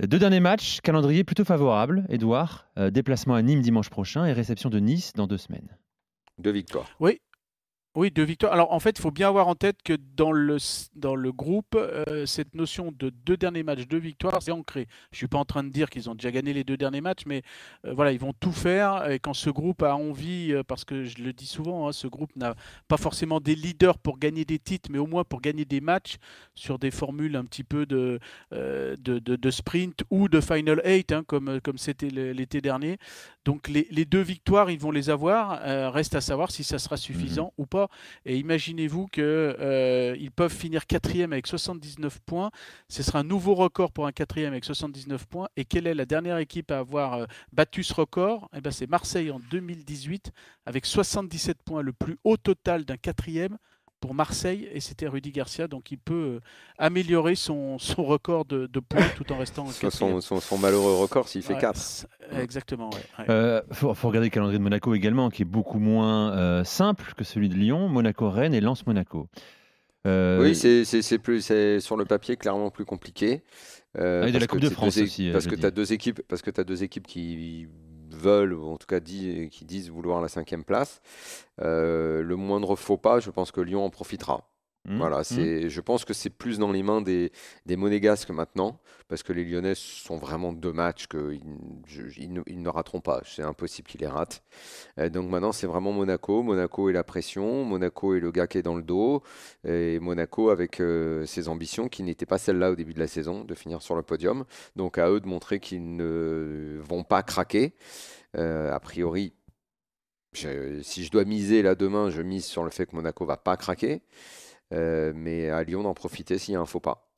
Deux 0.00 0.20
derniers 0.20 0.38
matchs, 0.38 0.80
calendrier 0.80 1.24
plutôt 1.24 1.44
favorable. 1.44 2.06
Edouard, 2.10 2.68
euh, 2.78 2.92
déplacement 2.92 3.34
à 3.34 3.42
Nîmes 3.42 3.60
dimanche 3.60 3.90
prochain 3.90 4.24
et 4.24 4.32
réception 4.32 4.70
de 4.70 4.78
Nice 4.78 5.14
dans 5.14 5.26
deux 5.26 5.36
semaines. 5.38 5.76
Deux 6.38 6.52
victoires. 6.52 6.86
Oui, 7.00 7.18
deux 7.94 8.24
victoires. 8.24 8.52
Alors 8.52 8.72
en 8.72 8.80
fait, 8.80 8.98
il 8.98 9.02
faut 9.02 9.12
bien 9.12 9.28
avoir 9.28 9.46
en 9.46 9.54
tête 9.54 9.82
que 9.82 9.96
dans 10.16 10.32
le, 10.32 10.56
dans 10.96 11.14
le 11.14 11.32
groupe, 11.32 11.76
euh, 11.76 12.26
cette 12.26 12.54
notion 12.54 12.92
de 12.98 13.10
deux 13.10 13.36
derniers 13.36 13.62
matchs, 13.62 13.86
deux 13.86 13.98
victoires, 13.98 14.42
c'est 14.42 14.50
ancré. 14.50 14.88
Je 15.12 15.14
ne 15.14 15.18
suis 15.18 15.28
pas 15.28 15.38
en 15.38 15.44
train 15.44 15.62
de 15.62 15.68
dire 15.68 15.88
qu'ils 15.88 16.10
ont 16.10 16.14
déjà 16.14 16.32
gagné 16.32 16.52
les 16.52 16.64
deux 16.64 16.76
derniers 16.76 17.00
matchs, 17.00 17.22
mais 17.26 17.42
euh, 17.86 17.94
voilà, 17.94 18.10
ils 18.12 18.18
vont 18.18 18.32
tout 18.32 18.52
faire. 18.52 19.10
Et 19.10 19.20
quand 19.20 19.32
ce 19.32 19.48
groupe 19.48 19.82
a 19.82 19.94
envie, 19.94 20.52
euh, 20.52 20.62
parce 20.64 20.84
que 20.84 21.04
je 21.04 21.22
le 21.22 21.32
dis 21.32 21.46
souvent, 21.46 21.88
hein, 21.88 21.92
ce 21.92 22.08
groupe 22.08 22.34
n'a 22.34 22.54
pas 22.88 22.96
forcément 22.96 23.38
des 23.40 23.54
leaders 23.54 23.98
pour 23.98 24.18
gagner 24.18 24.44
des 24.44 24.58
titres, 24.58 24.90
mais 24.90 24.98
au 24.98 25.06
moins 25.06 25.22
pour 25.24 25.40
gagner 25.40 25.64
des 25.64 25.80
matchs 25.80 26.16
sur 26.54 26.78
des 26.80 26.90
formules 26.90 27.36
un 27.36 27.44
petit 27.44 27.64
peu 27.64 27.86
de, 27.86 28.18
de, 28.50 28.96
de- 28.96 29.36
de 29.36 29.50
sprint 29.50 30.02
ou 30.10 30.28
de 30.28 30.40
final 30.40 30.80
eight, 30.84 31.12
hein, 31.12 31.22
comme 31.26 31.60
comme 31.60 31.78
c'était 31.78 32.08
l'été 32.08 32.60
dernier. 32.60 32.98
Donc 33.44 33.68
les, 33.68 33.86
les 33.90 34.04
deux 34.04 34.20
victoires, 34.20 34.70
ils 34.70 34.78
vont 34.78 34.90
les 34.90 35.10
avoir. 35.10 35.60
Reste 35.92 36.14
à 36.14 36.20
savoir 36.20 36.50
si 36.50 36.64
ça 36.64 36.78
sera 36.78 36.96
suffisant 36.96 37.52
ou 37.58 37.66
pas. 37.66 37.83
Et 38.24 38.38
imaginez-vous 38.38 39.06
qu'ils 39.06 40.30
peuvent 40.34 40.52
finir 40.52 40.86
quatrième 40.86 41.32
avec 41.32 41.46
79 41.46 42.20
points. 42.20 42.50
Ce 42.88 43.02
sera 43.02 43.20
un 43.20 43.24
nouveau 43.24 43.54
record 43.54 43.92
pour 43.92 44.06
un 44.06 44.12
quatrième 44.12 44.52
avec 44.52 44.64
79 44.64 45.26
points. 45.26 45.48
Et 45.56 45.64
quelle 45.64 45.86
est 45.86 45.94
la 45.94 46.06
dernière 46.06 46.38
équipe 46.38 46.70
à 46.70 46.78
avoir 46.78 47.14
euh, 47.14 47.26
battu 47.52 47.82
ce 47.82 47.94
record? 47.94 48.48
Eh 48.56 48.60
ben, 48.60 48.70
C'est 48.70 48.88
Marseille 48.88 49.30
en 49.30 49.40
2018 49.50 50.32
avec 50.66 50.86
77 50.86 51.62
points, 51.62 51.82
le 51.82 51.92
plus 51.92 52.18
haut 52.24 52.36
total 52.36 52.84
d'un 52.84 52.96
quatrième 52.96 53.58
pour 54.04 54.14
Marseille. 54.14 54.68
Et 54.70 54.80
c'était 54.80 55.08
Rudy 55.08 55.32
Garcia. 55.32 55.66
Donc 55.66 55.90
il 55.90 55.96
peut 55.96 56.14
euh, 56.36 56.40
améliorer 56.76 57.36
son, 57.36 57.78
son 57.78 58.04
record 58.04 58.44
de, 58.44 58.66
de 58.66 58.80
points 58.80 59.08
tout 59.16 59.32
en 59.32 59.38
restant 59.38 59.64
Son, 59.68 59.88
son, 59.90 60.20
son- 60.20 60.40
son 60.40 60.58
malheureux 60.58 60.94
record 60.96 61.26
s'il 61.26 61.42
fait 61.42 61.54
Ouais, 61.54 61.60
4. 61.60 61.76
c'est- 61.76 62.06
Exactement. 62.38 62.90
ouais, 62.90 62.96
ouais. 63.20 63.24
Euh, 63.30 63.62
faut, 63.72 63.94
faut 63.94 64.08
regarder 64.08 64.26
le 64.28 64.30
calendrier 64.30 64.58
de 64.58 64.62
Monaco 64.62 64.94
également, 64.94 65.30
qui 65.30 65.40
est 65.40 65.46
beaucoup 65.46 65.78
moins 65.78 66.36
euh, 66.36 66.64
simple 66.64 67.14
que 67.16 67.24
celui 67.24 67.48
de 67.48 67.54
Lyon. 67.54 67.88
Monaco-Rennes 67.88 68.52
et 68.52 68.60
Lens-Monaco. 68.60 69.28
Euh, 70.06 70.42
Oui, 70.42 70.54
c'est 70.54 71.18
plus 71.18 71.40
c'est 71.40 71.80
sur 71.80 71.96
le 71.96 72.04
papier 72.04 72.36
clairement 72.36 72.70
plus 72.70 72.84
compliqué. 72.84 73.42
Euh, 73.96 74.22
Ah, 74.24 74.28
et 74.28 74.32
de 74.32 74.32
parce 74.32 74.40
la 74.42 74.46
Coupe 74.48 74.60
que 74.60 74.64
de 74.66 74.70
France 74.70 74.98
aussi, 74.98 75.30
Parce 75.32 75.46
que 75.46 75.54
tu 75.54 75.64
as 75.64 75.70
deux 75.70 75.92
équipes, 75.94 76.20
parce 76.28 76.42
que 76.42 76.50
tu 76.50 76.62
deux 76.64 76.82
équipes 76.82 77.06
qui 77.06 77.68
veulent, 78.24 78.54
ou 78.54 78.70
en 78.70 78.76
tout 78.76 78.86
cas 78.86 79.00
qui 79.00 79.64
disent 79.64 79.90
vouloir 79.90 80.20
la 80.20 80.28
cinquième 80.28 80.64
place. 80.64 81.00
Euh, 81.60 82.22
le 82.22 82.36
moindre 82.36 82.76
faux 82.76 82.96
pas, 82.96 83.20
je 83.20 83.30
pense 83.30 83.52
que 83.52 83.60
Lyon 83.60 83.84
en 83.84 83.90
profitera. 83.90 84.53
Hmm, 84.84 84.98
Voilà, 84.98 85.24
hmm. 85.30 85.42
c'est, 85.42 85.68
je 85.70 85.80
pense 85.80 86.04
que 86.04 86.14
c'est 86.14 86.30
plus 86.30 86.58
dans 86.58 86.70
les 86.70 86.82
mains 86.84 87.00
des, 87.02 87.32
des 87.66 87.76
Monégasques 87.76 88.30
maintenant, 88.30 88.80
parce 89.08 89.22
que 89.24 89.32
les 89.32 89.44
Lyonnais 89.44 89.74
sont 89.74 90.16
vraiment 90.16 90.52
deux 90.52 90.72
matchs 90.72 91.08
qu'ils 91.08 91.40
ils 92.16 92.32
ne, 92.32 92.42
ils 92.46 92.62
ne 92.62 92.68
rateront 92.68 93.00
pas. 93.00 93.20
C'est 93.24 93.42
impossible 93.42 93.88
qu'ils 93.88 94.00
les 94.02 94.06
ratent. 94.06 94.42
Euh, 94.98 95.08
donc 95.10 95.28
maintenant, 95.30 95.52
c'est 95.52 95.66
vraiment 95.66 95.92
Monaco. 95.92 96.42
Monaco 96.42 96.90
et 96.90 96.92
la 96.92 97.04
pression. 97.04 97.64
Monaco 97.64 98.14
est 98.14 98.20
le 98.20 98.30
gars 98.30 98.46
qui 98.46 98.58
est 98.58 98.62
dans 98.62 98.76
le 98.76 98.82
dos. 98.82 99.22
Et 99.66 99.98
Monaco 100.00 100.50
avec 100.50 100.80
euh, 100.80 101.26
ses 101.26 101.48
ambitions 101.48 101.88
qui 101.88 102.02
n'étaient 102.02 102.26
pas 102.26 102.38
celles-là 102.38 102.70
au 102.72 102.76
début 102.76 102.94
de 102.94 103.00
la 103.00 103.08
saison, 103.08 103.44
de 103.44 103.54
finir 103.54 103.82
sur 103.82 103.96
le 103.96 104.02
podium. 104.02 104.44
Donc 104.76 104.98
à 104.98 105.10
eux 105.10 105.20
de 105.20 105.26
montrer 105.28 105.60
qu'ils 105.60 105.96
ne 105.96 106.78
vont 106.82 107.04
pas 107.04 107.22
craquer. 107.22 107.74
Euh, 108.36 108.72
a 108.72 108.80
priori, 108.80 109.34
je- 110.32 110.82
si 110.82 111.04
je 111.04 111.10
dois 111.10 111.24
miser 111.24 111.62
là 111.62 111.74
demain, 111.74 112.10
je 112.10 112.22
mise 112.22 112.44
sur 112.44 112.64
le 112.64 112.70
fait 112.70 112.86
que 112.86 112.96
Monaco 112.96 113.24
va 113.24 113.36
pas 113.36 113.56
craquer. 113.56 114.02
Euh, 114.74 115.12
mais 115.14 115.50
à 115.50 115.62
Lyon 115.62 115.82
d'en 115.82 115.94
profiter 115.94 116.38
s'il 116.38 116.54
y 116.54 116.56
a 116.56 116.60
un 116.60 116.66
faux 116.66 116.80
pas. 116.80 117.08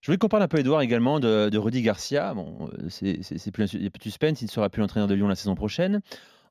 Je 0.00 0.06
voulais 0.06 0.18
qu'on 0.18 0.28
parle 0.28 0.42
un 0.42 0.48
peu, 0.48 0.58
Edouard, 0.58 0.82
également 0.82 1.18
de, 1.20 1.56
Rudy 1.56 1.82
Garcia. 1.82 2.34
Bon, 2.34 2.68
euh, 2.78 2.88
c'est 2.88 3.50
plus 3.50 3.64
un 3.74 4.00
suspense, 4.02 4.42
il 4.42 4.46
ne 4.46 4.50
sera 4.50 4.68
plus 4.68 4.80
l'entraîneur 4.80 5.08
de 5.08 5.14
Lyon 5.14 5.28
la 5.28 5.34
saison 5.34 5.54
prochaine. 5.54 6.00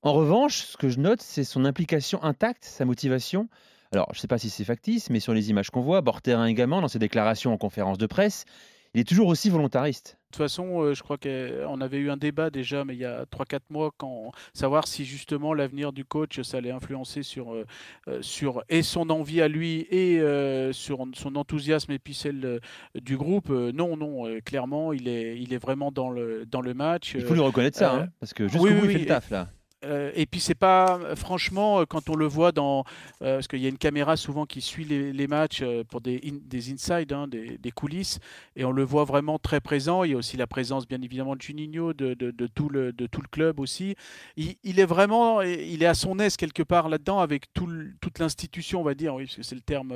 En 0.01 0.13
revanche, 0.13 0.63
ce 0.63 0.77
que 0.77 0.89
je 0.89 0.99
note, 0.99 1.21
c'est 1.21 1.43
son 1.43 1.63
implication 1.63 2.21
intacte, 2.23 2.65
sa 2.65 2.83
motivation. 2.83 3.47
Alors, 3.91 4.07
je 4.11 4.17
ne 4.17 4.21
sais 4.21 4.27
pas 4.27 4.39
si 4.39 4.49
c'est 4.49 4.63
factice, 4.63 5.09
mais 5.09 5.19
sur 5.19 5.33
les 5.33 5.49
images 5.51 5.69
qu'on 5.69 5.81
voit, 5.81 6.01
Borterin 6.01 6.45
également, 6.45 6.81
dans 6.81 6.87
ses 6.87 6.99
déclarations 6.99 7.53
en 7.53 7.57
conférence 7.57 7.99
de 7.99 8.07
presse, 8.07 8.45
il 8.93 9.01
est 9.01 9.07
toujours 9.07 9.27
aussi 9.27 9.49
volontariste. 9.49 10.17
De 10.33 10.37
toute 10.37 10.45
façon, 10.45 10.81
euh, 10.81 10.93
je 10.95 11.03
crois 11.03 11.17
qu'on 11.17 11.81
avait 11.81 11.97
eu 11.97 12.09
un 12.09 12.17
débat 12.17 12.49
déjà, 12.49 12.85
mais 12.85 12.95
il 12.95 12.99
y 12.99 13.05
a 13.05 13.25
3-4 13.25 13.59
mois, 13.69 13.91
quand 13.97 14.31
savoir 14.53 14.87
si 14.87 15.05
justement 15.05 15.53
l'avenir 15.53 15.93
du 15.93 16.05
coach, 16.05 16.41
ça 16.41 16.57
allait 16.57 16.71
influencer 16.71 17.21
sur, 17.21 17.53
euh, 17.53 17.65
euh, 18.07 18.19
sur 18.21 18.63
et 18.69 18.81
son 18.81 19.09
envie 19.09 19.41
à 19.41 19.47
lui 19.47 19.87
et 19.91 20.19
euh, 20.19 20.73
sur 20.73 21.05
son 21.13 21.35
enthousiasme 21.35 21.91
et 21.91 21.99
puis 21.99 22.13
celle 22.13 22.59
du 22.95 23.17
groupe. 23.17 23.49
Non, 23.49 23.95
non, 23.95 24.39
clairement, 24.43 24.93
il 24.93 25.07
est, 25.07 25.39
il 25.39 25.53
est 25.53 25.57
vraiment 25.59 25.91
dans 25.91 26.09
le, 26.09 26.45
dans 26.45 26.61
le 26.61 26.73
match. 26.73 27.13
Il 27.15 27.21
faut 27.21 27.33
lui 27.33 27.41
reconnaître 27.41 27.77
ça, 27.77 27.93
euh, 27.93 27.99
hein, 28.01 28.07
parce 28.19 28.33
que 28.33 28.47
jusqu'au 28.47 28.65
oui, 28.65 28.73
bout, 28.73 28.81
oui, 28.81 28.85
il 28.85 28.91
fait 28.91 28.95
oui, 28.95 29.01
le 29.01 29.07
taf, 29.07 29.29
là. 29.29 29.47
Euh, 29.83 30.11
et 30.15 30.25
puis 30.25 30.39
c'est 30.39 30.55
pas 30.55 30.99
franchement 31.15 31.81
euh, 31.81 31.85
quand 31.85 32.09
on 32.09 32.15
le 32.15 32.25
voit 32.25 32.51
dans 32.51 32.83
euh, 33.21 33.35
parce 33.35 33.47
qu'il 33.47 33.59
y 33.59 33.65
a 33.65 33.69
une 33.69 33.77
caméra 33.77 34.17
souvent 34.17 34.45
qui 34.45 34.61
suit 34.61 34.85
les, 34.85 35.27
matchs 35.27 35.63
pour 35.89 36.01
des, 36.01 36.19
des 36.19 36.71
inside 36.71 37.11
hein, 37.13 37.27
des, 37.27 37.71
coulisses 37.71 38.19
et 38.55 38.65
on 38.65 38.71
le 38.71 38.83
voit 38.83 39.03
vraiment 39.03 39.39
très 39.39 39.61
présent. 39.61 40.03
Il 40.03 40.11
y 40.11 40.13
a 40.13 40.17
aussi 40.17 40.37
la 40.37 40.47
présence 40.47 40.87
bien 40.87 41.01
évidemment 41.01 41.35
de 41.35 41.41
Juninho 41.41 41.93
de, 41.93 42.13
de, 42.13 42.47
tout 42.47 42.69
le 42.69 42.91
de 42.91 43.07
tout 43.07 43.21
le 43.21 43.27
club 43.27 43.59
aussi. 43.59 43.95
Il, 44.35 44.79
est 44.79 44.85
vraiment 44.85 45.41
il 45.41 45.81
est 45.81 45.87
à 45.87 45.93
son 45.93 46.19
aise 46.19 46.35
quelque 46.35 46.63
part 46.63 46.89
là-dedans 46.89 47.19
avec 47.19 47.51
tout 47.53 47.69
toute 48.01 48.19
l'institution 48.19 48.81
on 48.81 48.83
va 48.83 48.93
dire. 48.93 49.15
Oui 49.15 49.25
parce 49.25 49.37
que 49.37 49.43
c'est 49.43 49.55
le 49.55 49.61
terme 49.61 49.93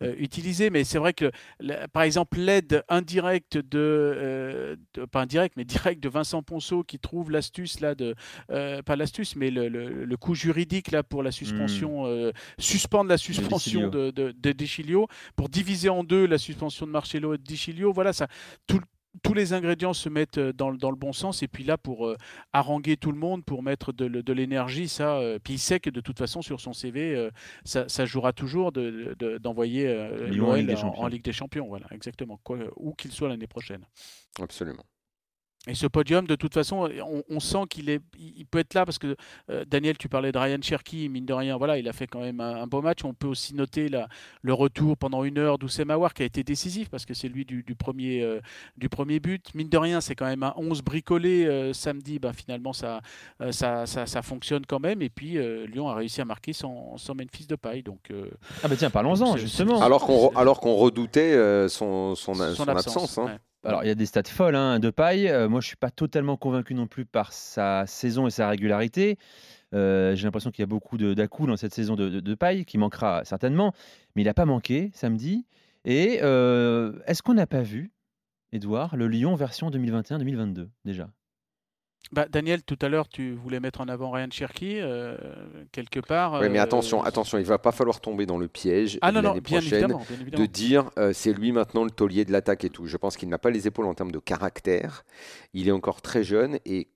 utilisé 0.00 0.70
mais 0.70 0.84
c'est 0.84 0.98
vrai 0.98 1.12
que 1.12 1.30
par 1.92 2.02
exemple 2.02 2.38
l'aide 2.38 2.82
indirecte 2.88 3.58
de, 3.58 4.78
pas 5.10 5.22
indirect 5.22 5.54
mais 5.56 5.64
direct 5.74 6.02
de 6.02 6.08
Vincent 6.08 6.42
Ponceau 6.42 6.82
qui 6.82 6.98
trouve 6.98 7.30
l'astuce 7.30 7.80
là 7.80 7.94
de 7.94 8.14
pas 8.48 8.96
l'astuce 8.96 9.13
mais 9.36 9.50
le, 9.50 9.68
le, 9.68 10.16
coût 10.16 10.34
juridique 10.34 10.90
là 10.90 11.02
pour 11.02 11.22
la 11.22 11.30
suspension, 11.30 12.04
hmm. 12.04 12.06
euh, 12.06 12.32
suspendre 12.58 13.10
la 13.10 13.18
suspension 13.18 13.88
de, 13.88 14.10
de, 14.10 14.32
de, 14.32 15.06
pour 15.36 15.48
diviser 15.48 15.88
en 15.88 16.04
deux 16.04 16.26
la 16.26 16.38
suspension 16.38 16.86
de 16.86 16.90
Marcelo 16.90 17.34
et 17.34 17.38
de 17.38 17.42
Dichilio, 17.42 17.92
voilà 17.92 18.12
ça. 18.12 18.26
tous 18.66 19.34
les 19.34 19.52
ingrédients 19.52 19.92
se 19.92 20.08
mettent 20.08 20.38
euh, 20.38 20.52
dans, 20.52 20.72
dans, 20.72 20.90
le 20.90 20.96
bon 20.96 21.12
sens 21.12 21.42
et 21.42 21.48
puis 21.48 21.64
là 21.64 21.78
pour 21.78 22.06
euh, 22.06 22.16
haranguer 22.52 22.96
tout 22.96 23.12
le 23.12 23.18
monde, 23.18 23.44
pour 23.44 23.62
mettre 23.62 23.92
de, 23.92 24.32
l'énergie, 24.32 24.88
ça. 24.88 25.20
puis 25.42 25.54
il 25.54 25.58
sait 25.58 25.80
que 25.80 25.90
de 25.90 26.00
toute 26.00 26.18
façon 26.18 26.42
sur 26.42 26.60
son 26.60 26.72
CV, 26.72 27.30
ça, 27.64 27.88
ça, 27.88 28.04
jouera 28.04 28.32
toujours 28.32 28.72
d'envoyer 28.72 29.86
de, 29.86 30.40
en, 30.40 30.88
en, 30.88 31.06
Ligue 31.06 31.24
des 31.24 31.32
Champions, 31.32 31.68
voilà, 31.68 31.86
exactement, 31.92 32.40
quoi, 32.42 32.58
où 32.76 32.94
qu'il 32.94 33.12
soit 33.12 33.28
l'année 33.28 33.46
prochaine. 33.46 33.84
Absolument. 34.40 34.84
Et 35.66 35.74
ce 35.74 35.86
podium, 35.86 36.26
de 36.26 36.34
toute 36.34 36.52
façon, 36.52 36.90
on, 37.30 37.40
sent 37.40 37.62
qu'il 37.70 37.88
est, 37.88 38.02
il 38.18 38.44
peut 38.44 38.58
être 38.58 38.74
là 38.74 38.84
parce 38.84 38.98
que 38.98 39.16
euh, 39.50 39.64
Daniel, 39.66 39.96
tu 39.96 40.10
parlais 40.10 40.30
de 40.30 40.36
Ryan 40.36 40.58
Cherky, 40.60 41.08
mine 41.08 41.24
de 41.24 41.32
rien, 41.32 41.56
voilà, 41.56 41.78
il 41.78 41.88
a 41.88 41.94
fait 41.94 42.06
quand 42.06 42.20
même 42.20 42.40
un, 42.40 42.66
beau 42.66 42.82
match. 42.82 43.02
On 43.02 43.14
peut 43.14 43.28
aussi 43.28 43.54
noter 43.54 43.88
la, 43.88 44.08
le 44.42 44.52
retour 44.52 44.98
pendant 44.98 45.24
une 45.24 45.38
heure 45.38 45.56
d'Oussem 45.56 45.90
Aouar 45.90 46.12
qui 46.12 46.22
a 46.22 46.26
été 46.26 46.44
décisif 46.44 46.90
parce 46.90 47.06
que 47.06 47.14
c'est 47.14 47.28
lui 47.28 47.46
du, 47.46 47.62
premier, 47.74 48.22
euh, 48.22 48.40
du 48.76 48.90
premier 48.90 49.20
but. 49.20 49.54
Mine 49.54 49.70
de 49.70 49.78
rien, 49.78 50.02
c'est 50.02 50.14
quand 50.14 50.26
même 50.26 50.42
un 50.42 50.52
11 50.56 50.82
bricolé 50.82 51.46
euh, 51.46 51.72
samedi. 51.72 52.18
Ben, 52.18 52.34
finalement, 52.34 52.74
ça, 52.74 53.00
ça, 53.50 53.86
ça, 53.86 54.22
fonctionne 54.22 54.66
quand 54.66 54.80
même. 54.80 55.00
Et 55.00 55.08
puis, 55.08 55.38
Lyon 55.66 55.88
a 55.88 55.94
réussi 55.94 56.20
à 56.20 56.26
marquer 56.26 56.52
sans, 56.52 56.98
sans 56.98 57.14
Memphis 57.14 57.46
de 57.46 57.56
paille. 57.56 57.82
Donc, 57.82 58.12
ah, 58.62 58.68
bah 58.68 58.76
tiens, 58.76 58.90
parlons-en, 58.90 59.38
justement. 59.38 59.80
Alors 59.80 60.04
qu'on, 60.04 60.28
alors 60.36 60.60
qu'on 60.60 60.74
redoutait 60.74 61.68
son, 61.68 62.14
son, 62.14 62.34
son, 62.34 62.68
absence. 62.68 63.16
Hein. 63.16 63.38
Alors, 63.64 63.82
il 63.82 63.86
y 63.86 63.90
a 63.90 63.94
des 63.94 64.06
stats 64.06 64.22
folles 64.24 64.56
hein, 64.56 64.78
de 64.78 64.90
paille. 64.90 65.28
Euh, 65.28 65.48
moi, 65.48 65.60
je 65.60 65.66
ne 65.66 65.68
suis 65.68 65.76
pas 65.76 65.90
totalement 65.90 66.36
convaincu 66.36 66.74
non 66.74 66.86
plus 66.86 67.06
par 67.06 67.32
sa 67.32 67.86
saison 67.86 68.26
et 68.26 68.30
sa 68.30 68.48
régularité. 68.48 69.18
Euh, 69.74 70.14
j'ai 70.14 70.24
l'impression 70.24 70.50
qu'il 70.50 70.62
y 70.62 70.64
a 70.64 70.66
beaucoup 70.66 70.98
dà 70.98 71.14
dans 71.14 71.56
cette 71.56 71.74
saison 71.74 71.96
de, 71.96 72.34
paille, 72.34 72.64
qui 72.64 72.78
manquera 72.78 73.24
certainement. 73.24 73.72
Mais 74.14 74.22
il 74.22 74.26
n'a 74.26 74.34
pas 74.34 74.44
manqué 74.44 74.90
samedi. 74.94 75.46
Et 75.84 76.20
euh, 76.22 76.98
est-ce 77.06 77.22
qu'on 77.22 77.34
n'a 77.34 77.46
pas 77.46 77.62
vu, 77.62 77.90
Edouard, 78.52 78.96
le 78.96 79.08
Lyon 79.08 79.34
version 79.34 79.70
2021-2022 79.70 80.68
déjà? 80.84 81.08
Bah, 82.12 82.26
Daniel, 82.30 82.62
tout 82.62 82.78
à 82.82 82.88
l'heure, 82.88 83.08
tu 83.08 83.32
voulais 83.32 83.60
mettre 83.60 83.80
en 83.80 83.88
avant 83.88 84.10
Ryan 84.10 84.28
Cherky, 84.30 84.78
euh, 84.80 85.16
quelque 85.72 86.00
part. 86.00 86.40
Oui, 86.40 86.48
mais 86.48 86.58
attention, 86.58 87.02
euh, 87.02 87.06
attention, 87.06 87.38
il 87.38 87.44
va 87.44 87.58
pas 87.58 87.72
falloir 87.72 88.00
tomber 88.00 88.26
dans 88.26 88.38
le 88.38 88.46
piège 88.46 88.98
ah, 89.00 89.10
l'année 89.10 89.40
prochaine 89.40 89.96
de 90.30 90.46
dire 90.46 90.90
euh, 90.98 91.12
c'est 91.12 91.32
lui 91.32 91.50
maintenant 91.52 91.84
le 91.84 91.90
taulier 91.90 92.24
de 92.24 92.32
l'attaque 92.32 92.64
et 92.64 92.70
tout. 92.70 92.86
Je 92.86 92.96
pense 92.96 93.16
qu'il 93.16 93.28
n'a 93.28 93.38
pas 93.38 93.50
les 93.50 93.66
épaules 93.66 93.86
en 93.86 93.94
termes 93.94 94.12
de 94.12 94.18
caractère. 94.18 95.04
Il 95.54 95.68
est 95.68 95.72
encore 95.72 96.02
très 96.02 96.24
jeune 96.24 96.58
et 96.66 96.88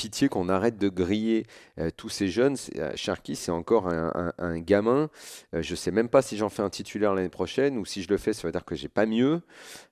pitié 0.00 0.30
qu'on 0.30 0.48
arrête 0.48 0.78
de 0.78 0.88
griller 0.88 1.44
euh, 1.78 1.90
tous 1.94 2.08
ces 2.08 2.28
jeunes. 2.28 2.56
Euh, 2.76 2.90
Cherki, 2.94 3.36
c'est 3.36 3.50
encore 3.50 3.86
un, 3.86 4.58
gamin. 4.60 5.10
Euh, 5.54 5.60
je 5.60 5.72
ne 5.72 5.76
sais 5.76 5.90
même 5.90 6.08
pas 6.08 6.22
si 6.22 6.38
j'en 6.38 6.48
fais 6.48 6.62
un 6.62 6.70
titulaire 6.70 7.12
l'année 7.12 7.28
prochaine 7.28 7.76
ou 7.76 7.84
si 7.84 8.02
je 8.02 8.08
le 8.08 8.16
fais, 8.16 8.32
ça 8.32 8.48
veut 8.48 8.52
dire 8.52 8.64
que 8.64 8.74
j'ai 8.74 8.88
pas 8.88 9.04
mieux. 9.04 9.42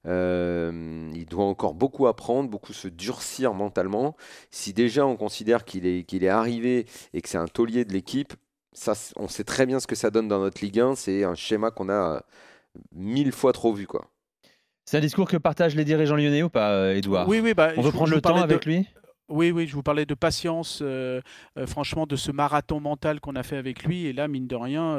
il 0.07 1.27
doit 1.29 1.45
encore 1.45 1.75
beaucoup 1.75 2.07
apprendre, 2.07 2.49
beaucoup 2.49 2.73
se 2.73 2.89
durcir 2.89 3.53
mentalement. 3.53 4.17
Si 4.51 4.73
déjà 4.73 5.05
on 5.05 5.17
considère 5.17 5.67
qu'il 5.67 5.87
est, 5.87 6.05
qu'il 6.05 6.25
est 6.25 6.29
arrivé 6.29 6.87
et 7.13 7.21
que 7.21 7.29
c'est 7.29 7.37
un 7.37 7.47
taulier 7.47 7.85
de 7.85 7.93
l'équipe, 7.93 8.33
ça, 8.73 8.95
on 9.17 9.29
sait 9.29 9.45
très 9.45 9.67
bien 9.67 9.79
ce 9.79 9.87
que 9.87 9.95
ça 9.95 10.11
donne 10.11 10.29
dans 10.29 10.39
notre 10.39 10.65
Ligue 10.65 10.81
1. 10.81 10.95
C'est 10.95 11.25
un 11.25 11.35
schéma 11.35 11.71
qu'on 11.71 11.91
a 11.91 12.23
mille 12.93 13.33
fois 13.33 13.53
trop 13.53 13.75
vu. 13.75 13.87
quoi. 13.87 14.07
C'est 14.87 14.97
un 14.97 15.01
discours 15.01 15.29
que 15.29 15.37
partagent 15.37 15.75
les 15.75 15.85
dirigeants 15.85 16.17
lyonnais 16.17 16.43
ou 16.43 16.49
pas, 16.49 16.95
Edouard 16.95 17.29
Oui, 17.29 17.41
oui. 17.41 17.53
Bah, 17.53 17.73
on 17.77 17.83
veut 17.83 17.93
prendre 17.93 18.15
le 18.15 18.23
temps 18.23 18.37
avec 18.37 18.65
lui? 18.65 18.87
Oui, 19.29 19.51
oui, 19.51 19.67
je 19.67 19.75
vous 19.75 19.83
parlais 19.83 20.07
de 20.07 20.15
patience, 20.15 20.81
euh, 20.81 21.21
euh, 21.59 21.67
franchement, 21.67 22.07
de 22.07 22.17
ce 22.17 22.33
marathon 22.33 22.81
mental 22.81 23.21
qu'on 23.21 23.37
a 23.37 23.43
fait 23.43 23.59
avec 23.59 23.85
lui. 23.85 24.07
Et 24.07 24.15
là, 24.15 24.27
mine 24.27 24.47
de 24.47 24.57
rien, 24.57 24.97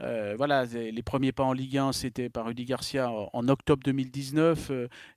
euh, 0.00 0.34
voilà, 0.36 0.66
les 0.66 1.02
premiers 1.02 1.32
pas 1.32 1.44
en 1.44 1.54
Ligue 1.54 1.78
1, 1.78 1.92
c'était 1.92 2.28
par 2.28 2.46
Rudy 2.46 2.66
Garcia 2.66 3.10
en 3.10 3.48
octobre 3.48 3.82
2019. 3.82 4.70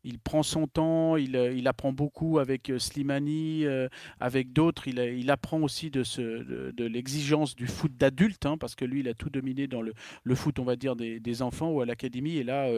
il 0.06 0.20
prend 0.20 0.42
son 0.42 0.68
temps, 0.68 1.18
il, 1.18 1.68
apprend 1.68 1.92
beaucoup 1.92 2.40
avec 2.40 2.72
Slimani, 2.78 3.66
avec 4.22 4.54
d'autres. 4.54 4.88
Il, 4.88 5.30
apprend 5.32 5.60
aussi 5.60 5.90
de, 5.90 6.04
ce, 6.04 6.22
de, 6.72 6.86
l'exigence 6.86 7.56
du 7.56 7.68
foot 7.68 7.92
d'adulte, 7.98 8.46
hein, 8.46 8.58
parce 8.58 8.76
que 8.76 8.86
lui, 8.86 9.02
il 9.02 9.10
a 9.10 9.14
tout 9.14 9.30
dominé 9.30 9.68
dans 9.68 9.82
le, 9.82 10.36
foot, 10.36 10.60
on 10.60 10.64
va 10.64 10.78
dire, 10.78 10.96
des, 10.96 11.42
enfants 11.42 11.72
ou 11.72 11.82
à 11.82 11.86
l'académie. 11.86 12.38
Et 12.38 12.44
là, 12.44 12.70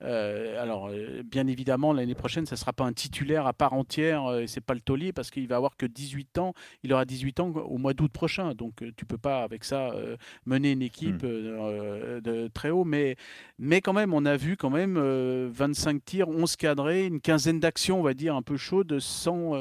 alors, 0.00 0.90
bien 1.24 1.46
évidemment, 1.46 1.92
l'année 1.92 2.16
prochaine, 2.16 2.46
ça 2.46 2.56
ne 2.56 2.58
sera 2.58 2.72
pas 2.72 2.84
un 2.84 2.92
titulaire 2.92 3.46
à 3.46 3.52
part 3.52 3.74
entière, 3.74 4.24
c'est 4.46 4.60
pas 4.60 4.74
le 4.74 4.80
taulier 4.80 5.12
parce 5.20 5.30
qu'il 5.30 5.46
va 5.48 5.56
avoir 5.56 5.76
que 5.76 5.84
18 5.84 6.38
ans. 6.38 6.54
Il 6.82 6.94
aura 6.94 7.04
18 7.04 7.40
ans 7.40 7.48
au 7.50 7.76
mois 7.76 7.92
d'août 7.92 8.10
prochain. 8.10 8.54
Donc 8.54 8.80
euh, 8.80 8.90
tu 8.96 9.04
peux 9.04 9.18
pas 9.18 9.42
avec 9.42 9.64
ça 9.64 9.90
euh, 9.90 10.16
mener 10.46 10.72
une 10.72 10.80
équipe 10.80 11.22
hmm. 11.22 11.26
euh, 11.26 12.20
de 12.22 12.48
très 12.48 12.70
haut. 12.70 12.84
Mais, 12.84 13.16
mais 13.58 13.82
quand 13.82 13.92
même, 13.92 14.14
on 14.14 14.24
a 14.24 14.38
vu 14.38 14.56
quand 14.56 14.70
même 14.70 14.98
25 14.98 16.02
tirs, 16.02 16.28
11 16.30 16.56
cadrés, 16.56 17.04
une 17.04 17.20
quinzaine 17.20 17.60
d'actions, 17.60 18.00
on 18.00 18.02
va 18.02 18.14
dire, 18.14 18.34
un 18.34 18.40
peu 18.40 18.56
chaudes, 18.56 18.98
sans, 18.98 19.52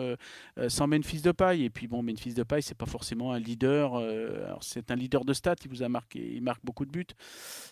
sans 0.70 0.88
Memphis 0.88 1.22
de 1.22 1.34
paille. 1.34 1.66
Et 1.66 1.70
puis 1.70 1.90
bon, 1.90 2.02
Memphis 2.04 2.34
de 2.34 2.44
paille, 2.44 2.64
c'est 2.64 2.78
pas 2.78 2.86
forcément 2.86 3.34
un 3.34 3.40
leader. 3.40 4.02
c'est 4.62 4.92
un 4.92 4.96
leader 4.96 5.26
de 5.26 5.34
stats. 5.34 5.56
Il 5.66 5.70
vous 5.70 5.84
a 5.84 5.90
marqué, 5.90 6.36
il 6.36 6.42
marque 6.42 6.64
beaucoup 6.64 6.86
de 6.86 6.92
buts, 6.92 7.06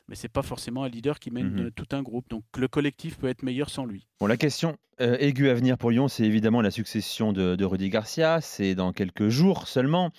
mais 0.10 0.15
c'est 0.15 0.27
pas 0.27 0.41
forcément 0.41 0.84
un 0.84 0.89
leader 0.89 1.20
qui 1.20 1.32
mène 1.32 1.63
mhm. 1.63 1.72
tout 1.72 1.88
un 1.91 2.03
groupe. 2.03 2.29
Donc 2.29 2.44
le 2.58 2.67
collectif 2.67 3.17
peut 3.17 3.27
être 3.27 3.44
meilleur 3.44 3.70
sans 3.70 3.86
lui. 3.86 4.08
Bon, 4.20 4.27
la 4.27 4.36
question 4.36 4.77
aiguë 4.99 5.49
à 5.49 5.53
venir 5.53 5.77
pour 5.77 5.91
Lyon, 5.91 6.07
c'est 6.07 6.23
évidemment 6.23 6.61
la 6.61 6.71
succession 6.71 7.33
de, 7.33 7.55
de 7.55 7.65
Rudy 7.65 7.89
Garcia. 7.89 8.39
C'est 8.41 8.75
dans 8.75 8.93
quelques 8.93 9.29
jours 9.29 9.67
seulement. 9.67 10.11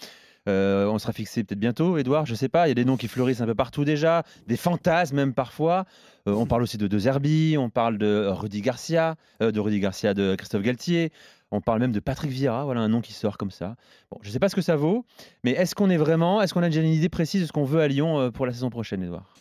Euh, 0.49 0.87
on 0.87 0.99
sera 0.99 1.13
fixé 1.13 1.45
peut-être 1.45 1.59
bientôt, 1.59 1.99
Edouard, 1.99 2.25
je 2.25 2.35
sais 2.35 2.49
pas. 2.49 2.67
Il 2.67 2.71
y 2.71 2.73
a 2.73 2.75
des 2.75 2.85
noms 2.85 2.97
qui 2.97 3.09
fleurissent 3.09 3.41
un 3.41 3.47
peu 3.47 3.55
partout 3.55 3.85
déjà, 3.85 4.23
des 4.47 4.57
fantasmes 4.57 5.17
même 5.17 5.35
parfois. 5.35 5.85
Euh, 6.27 6.33
on 6.33 6.47
parle 6.47 6.63
aussi 6.63 6.79
de 6.79 6.87
De 6.87 6.99
Zerbi, 6.99 7.57
on 7.59 7.69
parle 7.69 7.99
de 7.99 8.27
Rudy 8.29 8.63
Garcia, 8.63 9.17
euh, 9.43 9.53
de 9.53 9.61
Rudy 9.61 9.79
Garcia, 9.81 10.15
de 10.15 10.35
Christophe 10.37 10.63
Galtier. 10.63 11.13
On 11.51 11.61
parle 11.61 11.81
même 11.81 11.93
de 11.93 12.01
Patrick 12.01 12.31
Vieira, 12.31 12.65
voilà 12.65 12.81
un 12.81 12.89
nom 12.89 13.01
qui 13.01 13.13
sort 13.13 13.37
comme 13.39 13.51
ça. 13.51 13.77
Bon, 14.11 14.19
je 14.23 14.29
ne 14.29 14.33
sais 14.33 14.39
pas 14.39 14.49
ce 14.49 14.55
que 14.55 14.63
ça 14.63 14.77
vaut, 14.77 15.05
mais 15.45 15.53
est-ce 15.53 15.75
qu'on 15.75 15.91
est 15.91 15.97
vraiment, 15.97 16.43
est-ce 16.43 16.53
qu'on 16.55 16.63
a 16.63 16.69
déjà 16.69 16.83
une 16.83 16.89
idée 16.89 17.09
précise 17.09 17.43
de 17.43 17.47
ce 17.47 17.53
qu'on 17.53 17.65
veut 17.65 17.81
à 17.81 17.89
Lyon 17.89 18.31
pour 18.33 18.45
la 18.45 18.53
saison 18.53 18.69
prochaine, 18.69 19.03
Edouard 19.03 19.35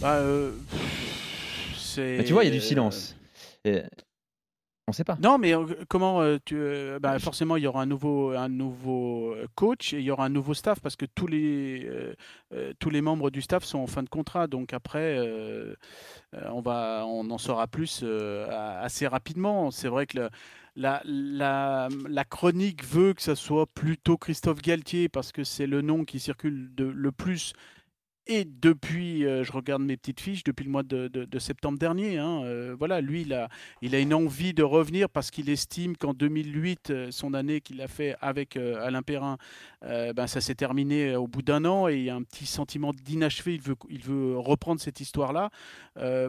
bah, 0.00 0.22
Tu 1.96 2.32
vois, 2.32 2.44
il 2.44 2.48
y 2.48 2.50
a 2.50 2.54
du 2.54 2.60
silence. 2.60 3.16
On 4.88 4.92
ne 4.92 4.94
sait 4.94 5.02
pas. 5.02 5.18
Non, 5.20 5.36
mais 5.36 5.52
euh, 5.52 5.66
comment 5.88 6.22
euh, 6.22 6.38
euh, 6.52 7.00
bah, 7.00 7.18
forcément 7.18 7.56
il 7.56 7.64
y 7.64 7.66
aura 7.66 7.82
un 7.82 7.86
nouveau, 7.86 8.30
un 8.30 8.48
nouveau 8.48 9.34
coach 9.56 9.92
et 9.92 9.98
il 9.98 10.04
y 10.04 10.12
aura 10.12 10.26
un 10.26 10.28
nouveau 10.28 10.54
staff 10.54 10.78
parce 10.78 10.94
que 10.94 11.06
tous 11.06 11.26
les, 11.26 11.90
tous 12.78 12.90
les 12.90 13.00
membres 13.00 13.30
du 13.30 13.42
staff 13.42 13.64
sont 13.64 13.80
en 13.80 13.88
fin 13.88 14.04
de 14.04 14.08
contrat. 14.08 14.46
Donc 14.46 14.72
après, 14.72 15.18
on, 16.32 16.60
va, 16.60 17.04
on 17.04 17.28
en 17.30 17.38
saura 17.38 17.66
plus 17.66 18.04
assez 18.48 19.08
rapidement. 19.08 19.72
C'est 19.72 19.88
vrai 19.88 20.06
que 20.06 20.30
la, 20.76 21.02
la, 21.04 21.88
la, 22.08 22.24
chronique 22.24 22.84
veut 22.84 23.12
que 23.12 23.22
ce 23.22 23.34
soit 23.34 23.66
plutôt 23.66 24.16
Christophe 24.16 24.62
Galtier 24.62 25.08
parce 25.08 25.32
que 25.32 25.42
c'est 25.42 25.66
le 25.66 25.82
nom 25.82 26.04
qui 26.04 26.20
circule 26.20 26.70
le 26.78 27.10
plus 27.10 27.54
et 28.28 28.44
depuis, 28.44 29.24
euh, 29.24 29.44
je 29.44 29.52
regarde 29.52 29.82
mes 29.82 29.96
petites 29.96 30.20
fiches, 30.20 30.42
depuis 30.42 30.64
le 30.64 30.70
mois 30.70 30.82
de, 30.82 31.38
septembre 31.38 31.78
dernier, 31.78 32.18
hein, 32.18 32.42
euh, 32.44 32.74
voilà, 32.76 33.00
lui, 33.00 33.22
il 33.22 33.32
a, 33.32 33.48
il 33.82 33.94
a 33.94 34.00
une 34.00 34.12
envie 34.12 34.52
de 34.52 34.64
revenir 34.64 35.08
parce 35.08 35.30
qu'il 35.30 35.48
estime 35.48 35.96
qu'en 35.96 36.12
2008, 36.12 36.90
euh, 36.90 37.10
son 37.12 37.34
année 37.34 37.60
qu'il 37.60 37.80
a 37.80 37.86
fait 37.86 38.16
avec 38.20 38.56
Alain 38.56 39.02
Perrin, 39.02 39.38
ben, 39.82 40.26
ça 40.26 40.40
s'est 40.40 40.54
terminé 40.54 41.14
au 41.14 41.28
bout 41.28 41.42
d'un 41.42 41.64
an 41.64 41.88
et 41.88 41.96
il 41.96 42.02
y 42.04 42.10
a 42.10 42.16
un 42.16 42.22
petit 42.22 42.46
sentiment 42.46 42.92
d'inachevé. 42.92 43.54
Il 43.54 43.60
veut, 43.60 43.76
il 43.88 44.02
veut 44.02 44.36
reprendre 44.36 44.80
cette 44.80 45.00
histoire-là. 45.00 45.50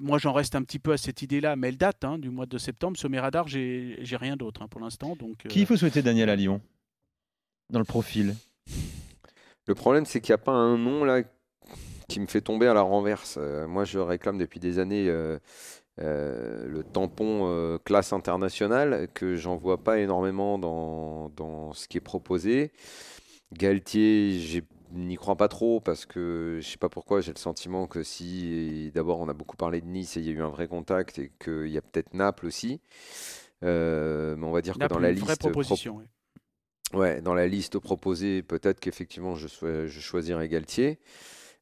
moi, 0.01 0.19
j'en 0.19 0.33
reste 0.33 0.55
un 0.55 0.61
petit 0.61 0.79
peu 0.79 0.91
à 0.91 0.97
cette 0.97 1.21
idée-là, 1.21 1.55
mais 1.55 1.69
elle 1.69 1.77
date 1.77 2.03
hein, 2.03 2.19
du 2.19 2.29
mois 2.29 2.45
de 2.45 2.57
septembre. 2.57 2.97
Sur 2.97 3.09
mes 3.09 3.19
radars, 3.19 3.47
j'ai 3.47 3.97
rien 4.11 4.35
d'autre 4.35 4.61
hein, 4.61 4.67
pour 4.67 4.81
l'instant. 4.81 5.15
Donc, 5.15 5.47
Qui 5.47 5.65
faut 5.65 5.77
souhaiter 5.77 6.01
Daniel 6.03 6.29
à 6.29 6.35
Lyon? 6.35 6.61
Dans 7.71 7.79
le 7.79 7.85
profil? 7.85 8.35
Le 9.65 9.75
problème, 9.75 10.05
c'est 10.05 10.21
qu'il 10.21 10.31
n'y 10.31 10.35
a 10.35 10.43
pas 10.43 10.53
un 10.53 10.77
nom 10.77 11.03
là 11.03 11.23
qui 12.07 12.19
me 12.19 12.27
fait 12.27 12.41
tomber 12.41 12.67
à 12.67 12.73
la 12.73 12.81
renverse. 12.81 13.37
Euh, 13.39 13.67
moi, 13.67 13.85
je 13.85 13.99
réclame 13.99 14.37
depuis 14.37 14.59
des 14.59 14.79
années 14.79 15.09
euh, 15.09 15.37
euh, 15.99 16.67
le 16.67 16.83
tampon 16.83 17.79
classe 17.83 18.13
internationale, 18.13 19.07
que 19.13 19.35
j'en 19.35 19.55
vois 19.55 19.83
pas 19.83 19.99
énormément 19.99 20.57
dans, 20.57 21.29
dans, 21.29 21.73
ce 21.73 21.87
qui 21.87 21.97
est 21.97 22.01
proposé. 22.01 22.71
Galtier, 23.53 24.39
j'ai 24.39 24.63
n'y 24.93 25.15
crois 25.15 25.35
pas 25.35 25.47
trop 25.47 25.79
parce 25.81 26.05
que 26.05 26.59
je 26.61 26.67
sais 26.67 26.77
pas 26.77 26.89
pourquoi, 26.89 27.21
j'ai 27.21 27.33
le 27.33 27.39
sentiment 27.39 27.87
que 27.87 28.03
si 28.03 28.91
d'abord 28.93 29.19
on 29.19 29.27
a 29.27 29.33
beaucoup 29.33 29.57
parlé 29.57 29.81
de 29.81 29.85
Nice 29.85 30.15
et 30.17 30.21
il 30.21 30.25
y 30.25 30.29
a 30.29 30.31
eu 30.31 30.41
un 30.41 30.49
vrai 30.49 30.67
contact 30.67 31.19
et 31.19 31.31
qu'il 31.39 31.67
y 31.67 31.77
a 31.77 31.81
peut-être 31.81 32.13
Naples 32.13 32.45
aussi. 32.45 32.79
Euh, 33.63 34.35
mais 34.37 34.45
on 34.45 34.51
va 34.51 34.61
dire 34.61 34.77
que 34.77 34.87
dans 34.87 34.99
la 34.99 35.11
liste 35.11 35.39
pro- 35.39 35.49
proposition. 35.49 35.97
oui. 35.97 36.05
Ouais, 36.93 37.21
dans 37.21 37.33
la 37.33 37.47
liste 37.47 37.79
proposée, 37.79 38.43
peut-être 38.43 38.79
qu'effectivement 38.79 39.35
je, 39.35 39.47
je 39.87 39.99
choisirais 39.99 40.47
Galtier. 40.47 40.99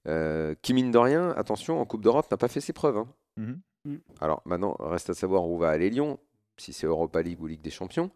Euh, 0.08 0.54
qui, 0.62 0.74
mine 0.74 0.92
de 0.92 0.98
rien, 0.98 1.32
attention, 1.32 1.80
en 1.82 1.86
Coupe 1.86 2.02
d'Europe, 2.04 2.30
n'a 2.30 2.38
pas 2.38 2.48
fait 2.48 2.62
ses 2.62 2.74
preuves. 2.74 2.98
hein. 2.98 3.08
Mhm. 3.38 4.00
Alors 4.22 4.42
maintenant, 4.46 4.76
reste 4.80 5.10
à 5.10 5.14
savoir 5.14 5.48
où 5.48 5.58
va 5.58 5.70
aller 5.70 5.90
Lyon, 5.90 6.20
si 6.58 6.74
c'est 6.74 6.88
Europa 6.88 7.22
League 7.22 7.42
ou 7.42 7.48
Ligue 7.48 7.62
des 7.62 7.70
Champions. 7.70 8.10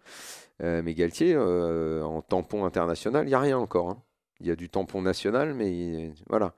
Euh, 0.63 0.81
mais 0.83 0.93
Galtier, 0.93 1.33
euh, 1.35 2.03
en 2.03 2.21
tampon 2.21 2.65
international, 2.65 3.25
il 3.25 3.29
n'y 3.29 3.33
a 3.35 3.39
rien 3.39 3.57
encore. 3.57 3.89
hein. 3.89 4.01
Il 4.41 4.47
y 4.47 4.51
a 4.51 4.55
du 4.55 4.69
tampon 4.69 5.01
national, 5.01 5.53
mais 5.53 5.71
il- 5.71 6.13
voilà. 6.29 6.53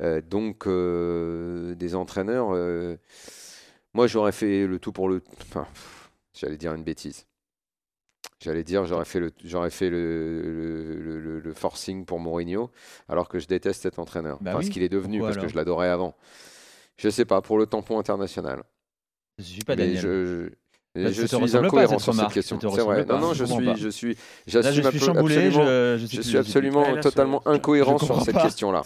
Euh, 0.00 0.20
donc, 0.22 0.66
euh, 0.66 1.74
des 1.74 1.94
entraîneurs, 1.94 2.48
euh, 2.54 2.96
moi 3.92 4.06
j'aurais 4.06 4.32
fait 4.32 4.66
le 4.66 4.78
tout 4.78 4.92
pour 4.92 5.08
le. 5.08 5.22
Enfin, 5.42 5.66
j'allais 6.32 6.56
dire 6.56 6.72
une 6.74 6.82
bêtise. 6.84 7.26
J'allais 8.42 8.64
dire, 8.64 8.86
j'aurais 8.86 9.04
fait 9.04 9.20
le, 9.20 9.32
j'aurais 9.44 9.70
fait 9.70 9.90
le, 9.90 11.40
le, 11.44 11.52
forcing 11.52 12.06
pour 12.06 12.18
Mourinho, 12.20 12.70
alors 13.08 13.28
que 13.28 13.38
je 13.38 13.46
déteste 13.46 13.82
cet 13.82 13.98
entraîneur. 13.98 14.38
Bah 14.40 14.52
Enfin, 14.52 14.62
ce 14.62 14.68
oui, 14.68 14.72
qu'il 14.72 14.82
est 14.82 14.88
devenu, 14.88 15.18
pourquoi 15.18 15.34
parce 15.34 15.44
que 15.44 15.50
je 15.52 15.56
l'adorais 15.56 15.88
avant. 15.90 16.16
Je 16.96 17.08
sais 17.10 17.26
pas, 17.26 17.42
pour 17.42 17.58
le 17.58 17.66
tampon 17.66 17.98
international. 17.98 18.62
Ça 19.38 19.44
suffit 19.44 19.64
pas, 19.64 19.76
Mais 19.76 19.84
Daniel. 19.84 20.00
je, 20.00 20.24
je, 20.24 20.48
Bah, 20.96 21.12
je 21.12 21.24
ça 21.24 21.38
suis 21.46 21.56
incohérent 21.56 21.98
sur 22.00 22.14
cette 22.14 22.32
question. 22.32 22.58
ça 22.58 22.68
C'est 22.74 22.80
vrai. 22.80 23.04
Non, 23.04 23.20
non, 23.20 23.32
je 23.32 23.44
suis, 23.44 23.64
pas. 23.64 23.74
je 23.76 23.88
suis, 23.88 24.16
Là, 24.52 24.62
je 24.72 24.80
suis 24.82 24.98
chamboulé. 24.98 25.36
absolument. 25.36 25.64
Je, 25.64 25.98
je 26.00 26.06
sais 26.06 26.10
Je 26.10 26.16
plus, 26.16 26.22
suis 26.24 26.32
sais 26.32 26.38
absolument 26.38 26.82
Ouais, 26.82 26.94
là, 26.96 27.00
totalement 27.00 27.46
incohérent 27.46 27.98
sur 27.98 28.20
cette 28.22 28.36
question-là. 28.38 28.82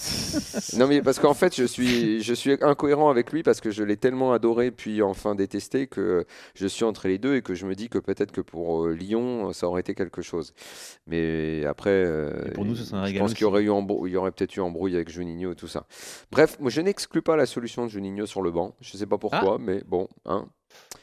Non 0.79 0.87
mais 0.87 1.01
parce 1.01 1.19
qu'en 1.19 1.33
fait 1.33 1.57
je 1.57 1.65
suis 1.65 2.21
je 2.23 2.35
suis 2.35 2.53
incohérent 2.61 3.09
avec 3.09 3.33
lui 3.33 3.43
parce 3.43 3.61
que 3.61 3.71
je 3.71 3.83
l'ai 3.83 3.97
tellement 3.97 4.33
adoré 4.33 4.71
puis 4.71 5.01
enfin 5.03 5.35
détesté 5.35 5.87
que 5.87 6.27
je 6.55 6.67
suis 6.67 6.85
entre 6.85 7.09
les 7.09 7.19
deux 7.19 7.37
et 7.37 7.43
que 7.43 7.55
je 7.55 7.67
me 7.67 7.75
dis 7.75 7.89
que 7.89 7.99
peut-être 7.99 8.33
que 8.33 8.41
pour 8.43 8.85
euh, 8.85 8.93
Lyon 8.93 9.53
ça 9.53 9.67
aurait 9.69 9.81
été 9.81 9.95
quelque 9.95 10.21
chose. 10.21 10.53
Mais 11.07 11.65
après 11.65 11.91
euh, 11.91 12.31
pour 12.55 12.65
nous, 12.67 12.77
un 12.95 13.07
je 13.07 13.19
pense 13.19 13.33
qu'il 13.33 13.43
y 13.43 13.45
aurait 13.45 13.63
eu 13.63 13.71
il 14.07 14.13
y 14.13 14.17
aurait 14.17 14.33
peut-être 14.33 14.55
eu 14.57 14.61
embrouille 14.61 14.95
avec 14.95 15.09
Juninho 15.11 15.53
et 15.53 15.57
tout 15.57 15.69
ça. 15.69 15.87
Bref, 16.31 16.59
moi 16.61 16.71
je 16.71 16.81
n'exclus 16.83 17.23
pas 17.23 17.37
la 17.37 17.47
solution 17.47 17.85
de 17.87 17.91
Juninho 17.91 18.27
sur 18.27 18.43
le 18.43 18.51
banc. 18.51 18.75
Je 18.83 18.97
sais 18.97 19.07
pas 19.07 19.17
pourquoi 19.19 19.59
mais 19.59 19.83
bon 19.87 20.09
hein. 20.27 20.47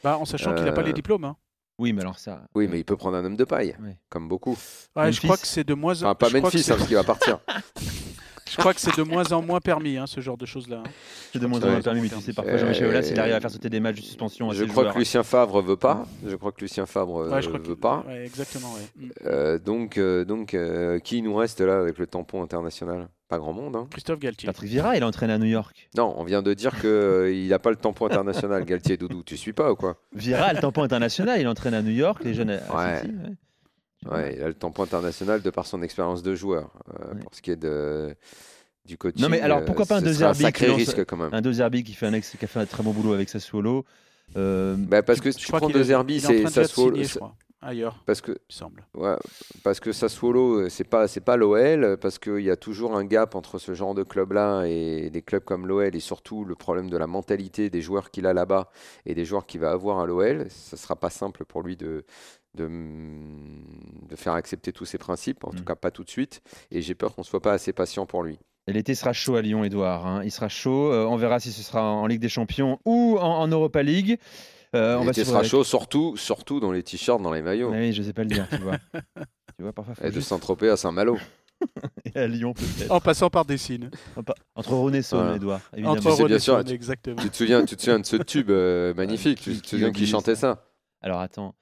Bah, 0.04 0.18
en 0.18 0.24
sachant 0.24 0.54
qu'il 0.54 0.64
n'a 0.64 0.72
pas 0.72 0.82
les 0.82 0.90
Euh, 0.90 0.94
diplômes. 0.94 1.24
hein. 1.24 1.36
Oui, 1.78 1.92
mais 1.92 2.02
alors 2.02 2.18
ça. 2.18 2.42
Oui, 2.54 2.68
mais 2.68 2.78
il 2.78 2.84
peut 2.84 2.96
prendre 2.96 3.16
un 3.16 3.24
homme 3.24 3.36
de 3.36 3.44
paille 3.44 3.76
comme 4.08 4.28
beaucoup. 4.28 4.56
Ouais, 4.94 5.10
je 5.10 5.20
crois 5.20 5.36
que 5.36 5.46
c'est 5.46 5.64
de 5.64 5.74
moins 5.74 5.94
en 6.02 6.06
Enfin 6.06 6.14
pas 6.14 6.28
je 6.28 6.36
crois 6.38 6.50
que 6.50 6.56
Memphis 6.56 6.62
c'est- 6.64 6.72
hein, 6.72 6.76
parce 6.76 6.86
qu'il 6.86 6.96
va 6.96 7.04
partir. 7.04 7.38
Je 8.52 8.56
crois 8.58 8.74
que 8.74 8.80
c'est 8.80 8.96
de 8.96 9.02
moins 9.02 9.30
en 9.32 9.42
moins 9.42 9.60
permis, 9.60 9.96
hein, 9.96 10.06
ce 10.06 10.20
genre 10.20 10.36
de 10.36 10.46
choses-là. 10.46 10.82
hein. 10.86 10.90
C'est 11.32 11.38
de 11.38 11.46
moins 11.46 11.62
en 11.62 11.70
moins 11.70 11.80
permis, 11.80 12.02
mais 12.02 12.08
tu 12.08 12.20
sais, 12.20 12.32
parfois 12.32 12.52
Euh, 12.54 12.58
Jean-Michel 12.58 12.86
Aulas, 12.88 13.08
il 13.10 13.18
arrive 13.18 13.34
à 13.34 13.40
faire 13.40 13.50
sauter 13.50 13.70
des 13.70 13.80
matchs 13.80 13.96
de 13.96 14.02
suspension 14.02 14.50
Je 14.52 14.64
crois 14.64 14.82
joueurs. 14.84 14.94
que 14.94 14.98
Lucien 14.98 15.22
Favre 15.22 15.60
veut 15.62 15.76
pas. 15.76 16.06
Je 16.26 16.36
crois 16.36 16.52
que 16.52 16.60
Lucien 16.60 16.86
Favre 16.86 17.22
euh, 17.22 17.30
Ouais, 17.30 17.42
je 17.42 17.48
crois 17.48 17.60
veut 17.60 17.76
pas. 17.76 18.04
ouais, 18.06 18.24
exactement. 18.26 18.68
ouais. 18.74 19.04
Mm. 19.06 19.10
Euh, 19.26 19.58
donc, 19.58 19.98
euh, 19.98 20.24
donc 20.24 20.54
euh, 20.54 20.98
qui 20.98 21.22
nous 21.22 21.34
reste 21.34 21.60
là 21.60 21.78
avec 21.80 21.98
le 21.98 22.06
tampon 22.06 22.42
international? 22.42 23.08
Pas 23.28 23.38
grand 23.38 23.54
monde. 23.54 23.74
hein. 23.76 23.86
Christophe 23.90 24.18
Galtier. 24.18 24.46
Patrick 24.46 24.68
Vieira, 24.68 24.94
il 24.94 25.02
a 25.02 25.06
entraîné 25.06 25.32
à 25.32 25.38
New 25.38 25.46
York. 25.46 25.88
Non, 25.96 26.12
on 26.18 26.24
vient 26.24 26.42
de 26.42 26.52
dire 26.52 26.78
qu'il 26.78 27.48
n'a 27.48 27.58
pas 27.58 27.70
le 27.70 27.76
tampon 27.76 28.04
international, 28.06 28.62
Galtier 28.66 28.98
Doudou. 28.98 29.22
Tu 29.22 29.38
suis 29.38 29.54
pas 29.54 29.72
ou 29.72 29.74
quoi? 29.76 29.96
Vieira 30.14 30.44
a 30.46 30.52
le 30.52 30.60
tampon 30.60 30.82
international, 30.82 31.40
il 31.40 31.48
entraîne 31.48 31.72
à 31.72 31.80
New 31.80 31.92
York, 31.92 32.22
les 32.24 32.34
jeunes 32.34 32.50
à 32.50 32.58
à 32.70 32.76
Ouais. 32.92 33.00
City, 33.00 33.14
ouais. 33.14 33.32
Ouais, 34.10 34.34
il 34.36 34.42
a 34.42 34.48
le 34.48 34.54
tampon 34.54 34.82
international 34.82 35.42
de 35.42 35.50
par 35.50 35.66
son 35.66 35.82
expérience 35.82 36.22
de 36.22 36.34
joueur. 36.34 36.72
Euh, 37.00 37.14
Ouais. 37.14 37.20
Pour 37.20 37.34
ce 37.34 37.42
qui 37.42 37.50
est 37.50 37.56
de, 37.56 38.14
du 38.84 38.98
coaching. 38.98 39.22
Non, 39.22 39.28
mais 39.28 39.40
alors, 39.40 39.58
euh, 39.58 39.64
pourquoi 39.64 39.86
pas 39.86 39.96
un 39.96 40.00
ce 40.00 40.04
De 40.06 40.12
serait 40.12 40.24
un 40.24 40.34
Zerbi 40.34 40.42
sacré 40.42 40.64
qui 40.66 40.70
lance- 40.70 40.78
risque 40.80 41.04
quand 41.04 41.16
même. 41.16 41.30
Un 41.32 41.40
De 41.40 41.52
Zerbi 41.52 41.84
qui 41.84 41.92
fait 41.94 42.06
un, 42.06 42.12
ex- 42.14 42.36
qui 42.36 42.44
a 42.44 42.48
fait 42.48 42.60
un 42.60 42.66
très 42.66 42.82
bon 42.82 42.90
boulot 42.92 43.12
avec 43.12 43.28
Sassuolo. 43.28 43.84
Euh, 44.36 44.76
Bah, 44.78 45.02
parce 45.02 45.20
que 45.20 45.30
si 45.30 45.38
tu 45.38 45.48
prends 45.52 45.60
qu'il 45.66 45.74
De 45.74 45.80
est- 45.80 45.84
Zerbi, 45.84 46.16
il 46.16 46.24
est 46.24 46.26
en 46.26 46.48
c'est 46.48 46.50
Sassuolo. 46.66 46.94
signer, 46.96 47.04
je 47.08 47.16
crois, 47.18 47.36
ailleurs, 47.60 48.02
Parce 48.06 48.20
que 48.22 48.32
il 48.32 48.34
me 48.34 48.38
semble. 48.54 48.86
Ouais, 48.94 49.14
parce 49.62 49.78
que 49.78 49.92
Sassuolo, 49.92 50.68
c'est 50.68 50.84
pas 50.84 51.06
c'est 51.06 51.20
pas 51.20 51.36
l'OL, 51.36 51.96
parce 52.00 52.18
qu'il 52.18 52.40
y 52.40 52.50
a 52.50 52.56
toujours 52.56 52.96
un 52.96 53.04
gap 53.04 53.34
entre 53.36 53.58
ce 53.58 53.74
genre 53.74 53.94
de 53.94 54.02
club-là 54.02 54.64
et 54.64 55.10
des 55.10 55.22
clubs 55.22 55.44
comme 55.44 55.66
l'OL, 55.66 55.94
et 55.94 56.00
surtout 56.00 56.44
le 56.44 56.54
problème 56.56 56.88
de 56.90 56.96
la 56.96 57.06
mentalité 57.06 57.68
des 57.70 57.82
joueurs 57.82 58.10
qu'il 58.10 58.26
a 58.26 58.32
là-bas 58.32 58.70
et 59.06 59.14
des 59.14 59.24
joueurs 59.26 59.46
qu'il 59.46 59.60
va 59.60 59.70
avoir 59.70 60.00
à 60.00 60.06
l'OL. 60.06 60.46
Ça 60.48 60.76
sera 60.76 60.96
pas 60.96 61.10
simple 61.10 61.44
pour 61.44 61.62
lui 61.62 61.76
de 61.76 62.04
de, 62.54 62.68
de 64.08 64.16
faire 64.16 64.34
accepter 64.34 64.72
tous 64.72 64.84
ses 64.84 64.98
principes, 64.98 65.44
en 65.44 65.50
tout 65.50 65.62
Mm. 65.62 65.64
cas 65.64 65.74
pas 65.76 65.90
tout 65.90 66.04
de 66.04 66.10
suite. 66.10 66.40
Et 66.70 66.82
j'ai 66.82 66.94
peur 66.94 67.14
qu'on 67.14 67.22
soit 67.22 67.40
pas 67.40 67.52
assez 67.52 67.72
patient 67.72 68.06
pour 68.06 68.22
lui. 68.22 68.38
Et 68.68 68.72
L'été 68.72 68.94
sera 68.94 69.12
chaud 69.12 69.34
à 69.36 69.42
Lyon, 69.42 69.64
Edouard. 69.64 70.06
hein. 70.06 70.22
Il 70.24 70.30
sera 70.30 70.48
chaud. 70.48 70.92
Euh, 70.92 71.04
on 71.06 71.16
verra 71.16 71.40
si 71.40 71.50
ce 71.50 71.62
sera 71.62 71.82
en 71.82 72.06
Ligue 72.06 72.20
des 72.20 72.28
Champions 72.28 72.78
ou 72.84 73.18
en, 73.18 73.40
en 73.40 73.48
Europa 73.48 73.82
League. 73.82 74.18
Euh, 74.74 74.96
on 74.98 75.04
va 75.04 75.12
sera 75.12 75.38
avec- 75.40 75.50
chaud, 75.50 75.64
surtout 75.64 76.16
surtout 76.16 76.60
dans 76.60 76.72
les 76.72 76.82
t-shirts, 76.82 77.20
dans 77.20 77.32
les 77.32 77.42
maillots, 77.42 77.70
Oui, 77.72 77.92
je 77.92 78.02
sais 78.02 78.12
pas 78.14 78.22
le 78.22 78.28
dire, 78.30 78.46
tu 78.48 78.56
vois. 78.58 78.78
tu 79.56 79.62
vois, 79.62 79.72
parfois, 79.72 79.94
et 80.02 80.08
de 80.08 80.14
juste 80.14 80.28
Saint-Tropez 80.28 80.70
à 80.70 80.76
Saint-Malo. 80.78 81.18
et 82.14 82.18
à 82.18 82.26
Lyon 82.26 82.54
peut-être. 82.54 82.90
En 82.90 82.98
passant 83.00 83.28
par 83.28 83.44
Dessine. 83.44 83.90
Enfin, 84.16 84.32
Entre 84.54 84.70
Rhône 84.72 84.94
et 84.94 85.02
Saône, 85.02 85.20
Voilà. 85.22 85.36
Edouard, 85.36 85.60
évidemment. 85.74 85.92
Entre 85.96 86.16
sais 86.16 86.24
bien 86.24 86.38
sûr, 86.38 86.64
tu- 86.64 86.72
exactement. 86.72 87.16
Tu 87.22 87.28
te 87.30 87.36
souviens, 87.36 87.64
tu 87.66 87.76
te 87.76 87.82
souviens 87.82 87.98
de 88.00 88.06
ce 88.06 88.16
tube 88.16 88.50
euh, 88.50 88.94
magnifique 88.94 89.40
Tu 89.42 89.52
Qui- 89.52 89.60
te 89.60 89.66
souviens 89.68 89.92
qui 89.92 90.06
chantait 90.06 90.34
ça 90.36 90.54
ça 90.54 90.64
Alors 91.02 91.20
attends. 91.20 91.54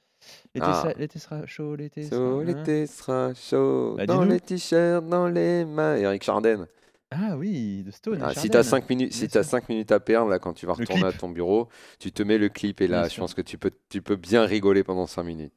L'été 0.54 0.66
Ah. 0.68 0.80
sera- 0.82 0.92
l'été 0.94 1.18
sera 1.18 1.46
chaud, 1.46 1.76
l'été 1.76 2.02
sera... 2.04 2.16
Chaud, 2.16 2.40
hein 2.40 2.44
l'été 2.44 2.86
sera 2.86 3.34
chaud, 3.34 3.94
Bah, 3.98 4.06
dans 4.06 4.24
les 4.24 4.40
t-shirts, 4.40 5.06
dans 5.08 5.28
les 5.28 5.64
mains. 5.64 5.96
Eric 5.96 6.24
Chardin. 6.24 6.66
Ah 7.12 7.36
oui, 7.36 7.82
de 7.84 7.90
Stone. 7.90 8.20
Ah, 8.22 8.34
si 8.34 8.48
tu 8.50 8.56
as 8.56 8.62
5 8.62 8.88
minutes, 8.88 9.12
si 9.12 9.28
cinq 9.28 9.68
minutes 9.68 9.90
à 9.90 9.98
perdre 9.98 10.30
là, 10.30 10.38
quand 10.38 10.52
tu 10.52 10.64
vas 10.66 10.74
Le 10.78 10.80
retourner 10.84 11.06
à 11.06 11.12
ton 11.12 11.28
bureau, 11.28 11.68
tu 11.98 12.12
te 12.12 12.22
mets 12.22 12.38
le 12.38 12.48
clip 12.48 12.80
et 12.80 12.86
là, 12.86 13.00
Bien 13.00 13.08
je 13.08 13.14
sûr. 13.14 13.22
pense 13.22 13.34
que 13.34 13.42
tu 13.42 13.58
peux, 13.58 13.72
tu 13.88 14.00
peux 14.00 14.14
bien 14.16 14.44
rigoler 14.44 14.84
pendant 14.84 15.06
5 15.08 15.24
minutes. 15.24 15.56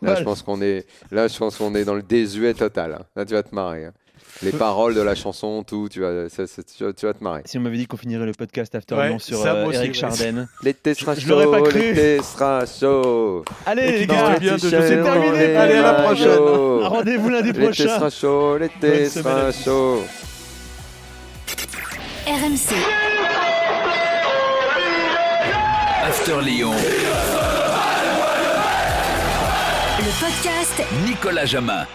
Là, 0.00 0.14
je 0.14 0.24
pense 0.24 0.42
qu'on 0.42 0.62
est, 0.62 0.86
là, 1.10 1.28
je 1.28 1.36
pense 1.38 1.56
qu'on 1.58 1.74
est 1.74 1.84
dans 1.84 1.94
le 1.94 2.02
désuet 2.02 2.54
total. 2.54 2.94
hein. 2.94 3.06
Là, 3.16 3.24
tu 3.26 3.34
vas 3.34 3.42
te 3.42 3.54
marrer. 3.54 3.84
hein. 3.86 3.92
Les 4.42 4.50
paroles 4.50 4.94
de 4.94 5.00
la 5.00 5.14
chanson, 5.14 5.62
tout, 5.62 5.88
tu 5.90 6.00
vas, 6.00 6.28
ça- 6.28 6.46
ça- 6.46 6.62
tu 6.62 6.84
vas, 6.84 6.92
tu 6.92 7.06
vas 7.06 7.14
te 7.14 7.22
marrer. 7.22 7.42
Si 7.44 7.56
on 7.56 7.60
m'avait 7.60 7.76
dit 7.76 7.86
qu'on 7.86 7.96
finirait 7.96 8.26
le 8.26 8.32
podcast 8.32 8.74
After 8.74 8.94
Ouais, 8.96 9.08
Lyon 9.08 9.18
sur 9.20 9.44
euh, 9.46 9.66
aussi, 9.66 9.76
Eric 9.76 9.92
ouais. 9.92 9.94
Chardin. 9.98 10.46
L'été 10.62 10.94
sera 10.94 11.14
je 11.14 11.28
l'aurais 11.28 11.46
pas 11.46 11.58
chaud, 11.58 11.64
cru. 11.64 11.78
l'été 11.80 12.22
sera 12.22 12.64
chaud. 12.66 13.44
Allez 13.64 13.98
les 14.00 14.06
gars, 14.06 14.36
bien 14.38 14.54
de- 14.54 14.58
c'est 14.58 14.70
terminé. 14.70 15.56
Allez, 15.56 15.74
à 15.74 15.82
la 15.82 15.94
prochaine. 16.02 16.38
rendez-vous 16.38 17.28
lundi 17.28 17.48
L'été 17.52 17.60
prochain. 17.64 17.88
sera 17.98 18.10
chaud, 18.10 18.58
l'été 18.58 19.08
sera 19.08 19.52
chaud. 19.52 20.02
RMC, 22.26 22.74
After 26.08 26.40
Lyon. 26.42 26.72
le 29.98 30.10
podcast 30.20 30.82
Nicolas 31.06 31.44
Jamin. 31.46 31.86